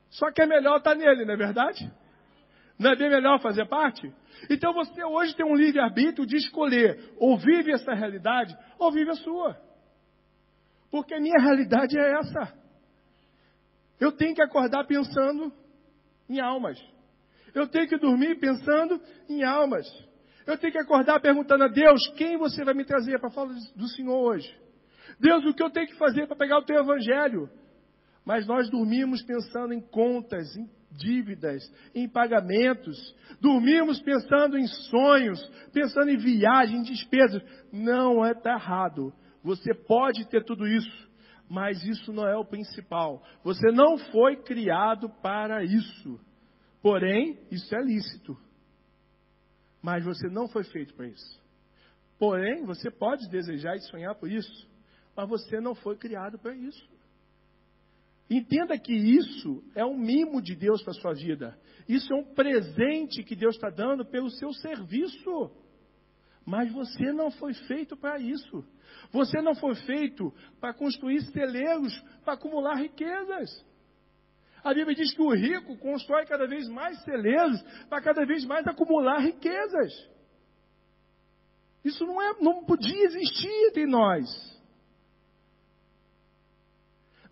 [0.09, 1.91] Só que é melhor estar nele, não é verdade?
[2.79, 4.11] Não é bem melhor fazer parte?
[4.51, 9.15] Então você hoje tem um livre-arbítrio de escolher ou vive essa realidade ou vive a
[9.15, 9.57] sua.
[10.91, 12.53] Porque a minha realidade é essa.
[13.99, 15.53] Eu tenho que acordar pensando
[16.29, 16.79] em almas.
[17.55, 19.87] Eu tenho que dormir pensando em almas.
[20.47, 23.89] Eu tenho que acordar perguntando a Deus quem você vai me trazer para falar do
[23.89, 24.53] Senhor hoje.
[25.21, 27.49] Deus, o que eu tenho que fazer para pegar o teu evangelho?
[28.25, 31.63] Mas nós dormimos pensando em contas, em dívidas,
[31.95, 32.99] em pagamentos.
[33.41, 35.41] Dormimos pensando em sonhos,
[35.73, 37.43] pensando em viagem, em despesas.
[37.73, 39.13] Não é tá errado.
[39.43, 41.11] Você pode ter tudo isso,
[41.49, 43.23] mas isso não é o principal.
[43.43, 46.21] Você não foi criado para isso.
[46.81, 48.37] Porém, isso é lícito.
[49.83, 51.43] Mas você não foi feito para isso.
[52.19, 54.71] Porém, você pode desejar e sonhar por isso,
[55.17, 56.92] mas você não foi criado para isso.
[58.31, 61.59] Entenda que isso é um mimo de Deus para a sua vida.
[61.89, 65.51] Isso é um presente que Deus está dando pelo seu serviço.
[66.45, 68.65] Mas você não foi feito para isso.
[69.13, 71.93] Você não foi feito para construir celeiros,
[72.25, 73.65] para acumular riquezas.
[74.65, 78.67] A Bíblia diz que o rico constrói cada vez mais celeiros para cada vez mais
[78.67, 79.93] acumular riquezas.
[81.85, 84.62] Isso não, é, não podia existir entre nós.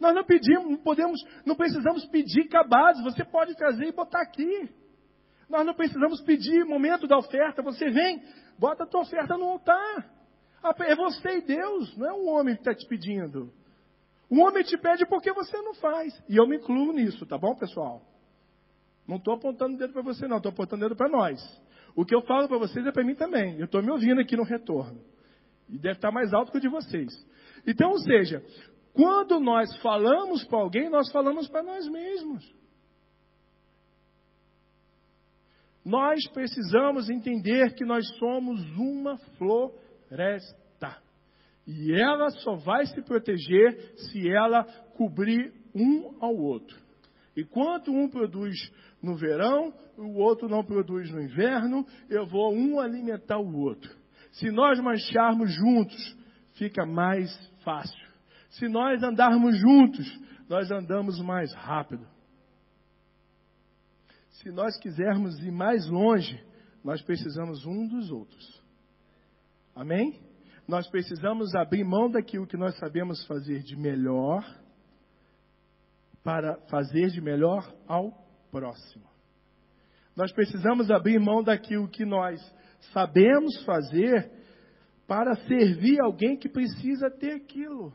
[0.01, 3.03] Nós não pedimos, não podemos, não precisamos pedir cabados.
[3.03, 4.69] Você pode trazer e botar aqui.
[5.49, 7.63] Nós não precisamos pedir momento da oferta.
[7.63, 8.23] Você vem,
[8.59, 10.11] bota a tua oferta no altar.
[10.81, 13.53] É você e Deus, não é um homem que está te pedindo.
[14.31, 16.23] O homem te pede porque você não faz.
[16.29, 18.03] E eu me incluo nisso, tá bom, pessoal?
[19.07, 21.41] Não estou apontando o dedo para você, não, estou apontando o dedo para nós.
[21.97, 23.59] O que eu falo para vocês é para mim também.
[23.59, 25.01] Eu estou me ouvindo aqui no retorno.
[25.69, 27.09] E deve estar mais alto que o de vocês.
[27.67, 28.43] Então, ou seja,
[28.93, 32.61] quando nós falamos para alguém, nós falamos para nós mesmos.
[35.85, 40.99] Nós precisamos entender que nós somos uma floresta.
[41.67, 44.65] E ela só vai se proteger se ela
[44.97, 46.77] cobrir um ao outro.
[47.37, 48.57] Enquanto um produz
[49.03, 53.91] no verão, o outro não produz no inverno, eu vou um alimentar o outro.
[54.33, 56.17] Se nós mancharmos juntos,
[56.55, 57.31] fica mais
[57.65, 58.10] fácil.
[58.51, 60.07] Se nós andarmos juntos,
[60.49, 62.07] nós andamos mais rápido.
[64.31, 66.43] Se nós quisermos ir mais longe,
[66.83, 68.63] nós precisamos um dos outros.
[69.75, 70.21] Amém?
[70.67, 74.45] Nós precisamos abrir mão daquilo que nós sabemos fazer de melhor
[76.23, 78.13] para fazer de melhor ao
[78.51, 79.09] próximo.
[80.15, 82.41] Nós precisamos abrir mão daquilo que nós
[82.93, 84.31] sabemos fazer
[85.07, 87.93] para servir alguém que precisa ter aquilo.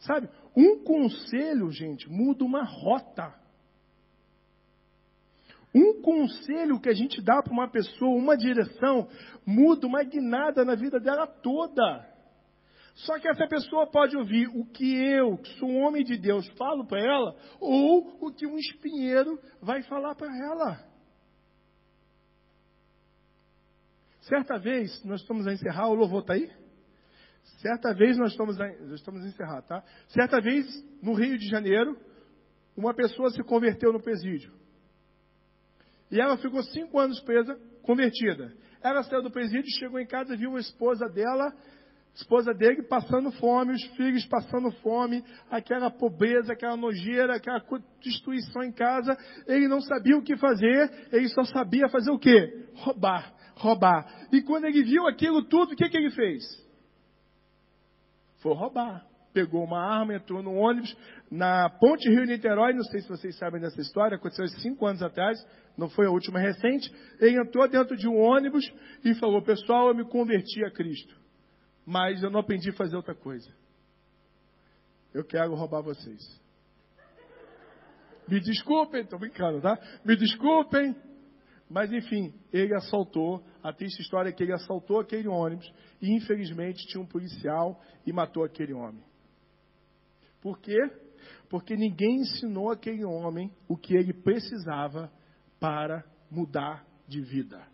[0.00, 3.34] Sabe, um conselho, gente, muda uma rota.
[5.74, 9.08] Um conselho que a gente dá para uma pessoa, uma direção,
[9.46, 12.08] muda uma guinada na vida dela toda.
[12.94, 16.48] Só que essa pessoa pode ouvir o que eu, que sou um homem de Deus,
[16.56, 20.84] falo para ela, ou o que um espinheiro vai falar para ela.
[24.22, 26.50] Certa vez, nós estamos a encerrar, o louvor está aí?
[27.58, 28.56] Certa vez nós estamos
[28.92, 29.82] estamos encerrar, tá?
[30.08, 30.66] Certa vez,
[31.02, 31.96] no Rio de Janeiro,
[32.76, 34.52] uma pessoa se converteu no presídio.
[36.10, 38.52] E ela ficou cinco anos presa, convertida.
[38.82, 41.54] Ela saiu do presídio, chegou em casa e viu a esposa dela
[42.14, 47.62] esposa dele passando fome, os filhos passando fome, aquela pobreza, aquela nojeira, aquela
[48.02, 49.16] destruição em casa.
[49.46, 52.68] Ele não sabia o que fazer, ele só sabia fazer o quê?
[52.74, 54.28] Roubar, roubar.
[54.32, 56.42] E quando ele viu aquilo tudo, o que, que ele fez?
[58.40, 59.06] Foi roubar.
[59.32, 60.96] Pegou uma arma, entrou no ônibus
[61.30, 62.72] na Ponte Rio-Niterói.
[62.72, 65.38] Não sei se vocês sabem dessa história, aconteceu cinco anos atrás,
[65.78, 66.92] não foi a última recente.
[67.20, 68.64] Ele entrou dentro de um ônibus
[69.04, 71.20] e falou: Pessoal, eu me converti a Cristo
[71.90, 73.52] mas eu não aprendi a fazer outra coisa.
[75.12, 76.40] Eu quero roubar vocês.
[78.28, 79.76] Me desculpem, estou brincando, tá?
[80.04, 80.94] Me desculpem.
[81.70, 85.72] Mas enfim, ele assaltou, a triste história é que ele assaltou aquele ônibus
[86.02, 89.04] e infelizmente tinha um policial e matou aquele homem.
[90.42, 90.78] Por quê?
[91.48, 95.12] Porque ninguém ensinou aquele homem o que ele precisava
[95.60, 97.70] para mudar de vida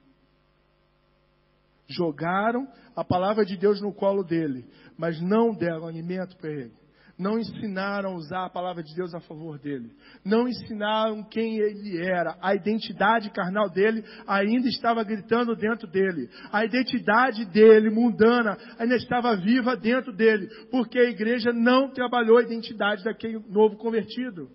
[1.89, 6.75] jogaram a palavra de Deus no colo dele, mas não deram alimento para ele.
[7.19, 9.91] Não ensinaram a usar a palavra de Deus a favor dele.
[10.23, 12.37] Não ensinaram quem ele era.
[12.43, 16.29] A identidade carnal dele ainda estava gritando dentro dele.
[16.53, 20.47] A identidade dele, mundana, ainda estava viva dentro dele.
[20.71, 24.51] Porque a igreja não trabalhou a identidade daquele novo convertido.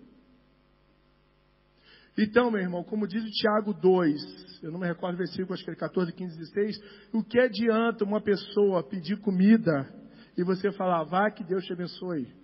[2.16, 5.64] Então, meu irmão, como diz o Tiago 2, eu não me recordo o versículo, acho
[5.64, 6.76] que é 14, 15, 16,
[7.12, 9.88] o que adianta uma pessoa pedir comida
[10.36, 12.41] e você falar, vá que Deus te abençoe?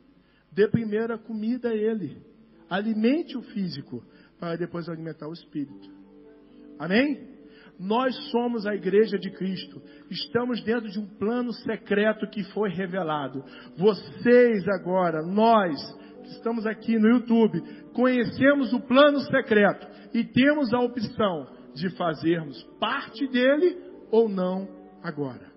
[0.58, 2.20] Dê primeiro a comida a ele.
[2.68, 4.02] Alimente o físico,
[4.40, 5.88] para depois alimentar o espírito.
[6.80, 7.28] Amém?
[7.78, 9.80] Nós somos a igreja de Cristo.
[10.10, 13.44] Estamos dentro de um plano secreto que foi revelado.
[13.76, 15.80] Vocês agora, nós,
[16.24, 17.62] que estamos aqui no YouTube,
[17.92, 23.78] conhecemos o plano secreto e temos a opção de fazermos parte dele
[24.10, 24.66] ou não
[25.04, 25.52] agora.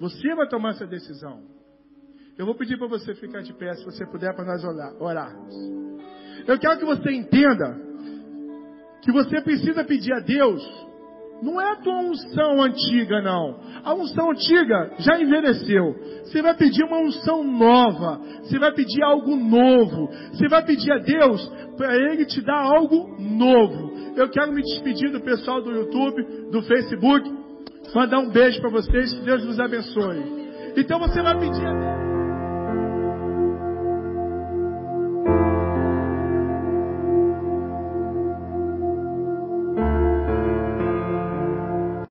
[0.00, 1.49] Você vai tomar essa decisão.
[2.38, 4.62] Eu vou pedir para você ficar de pé, se você puder, para nós
[4.98, 5.54] orarmos.
[6.46, 7.78] Eu quero que você entenda
[9.02, 10.62] que você precisa pedir a Deus
[11.42, 13.58] não é a tua unção antiga, não.
[13.82, 15.94] A unção antiga já envelheceu.
[16.24, 18.20] Você vai pedir uma unção nova.
[18.42, 20.08] Você vai pedir algo novo.
[20.32, 23.90] Você vai pedir a Deus para Ele te dar algo novo.
[24.16, 27.30] Eu quero me despedir do pessoal do YouTube, do Facebook.
[27.94, 29.12] Mandar um beijo para vocês.
[29.14, 30.22] Que Deus nos abençoe.
[30.76, 32.09] Então você vai pedir a Deus.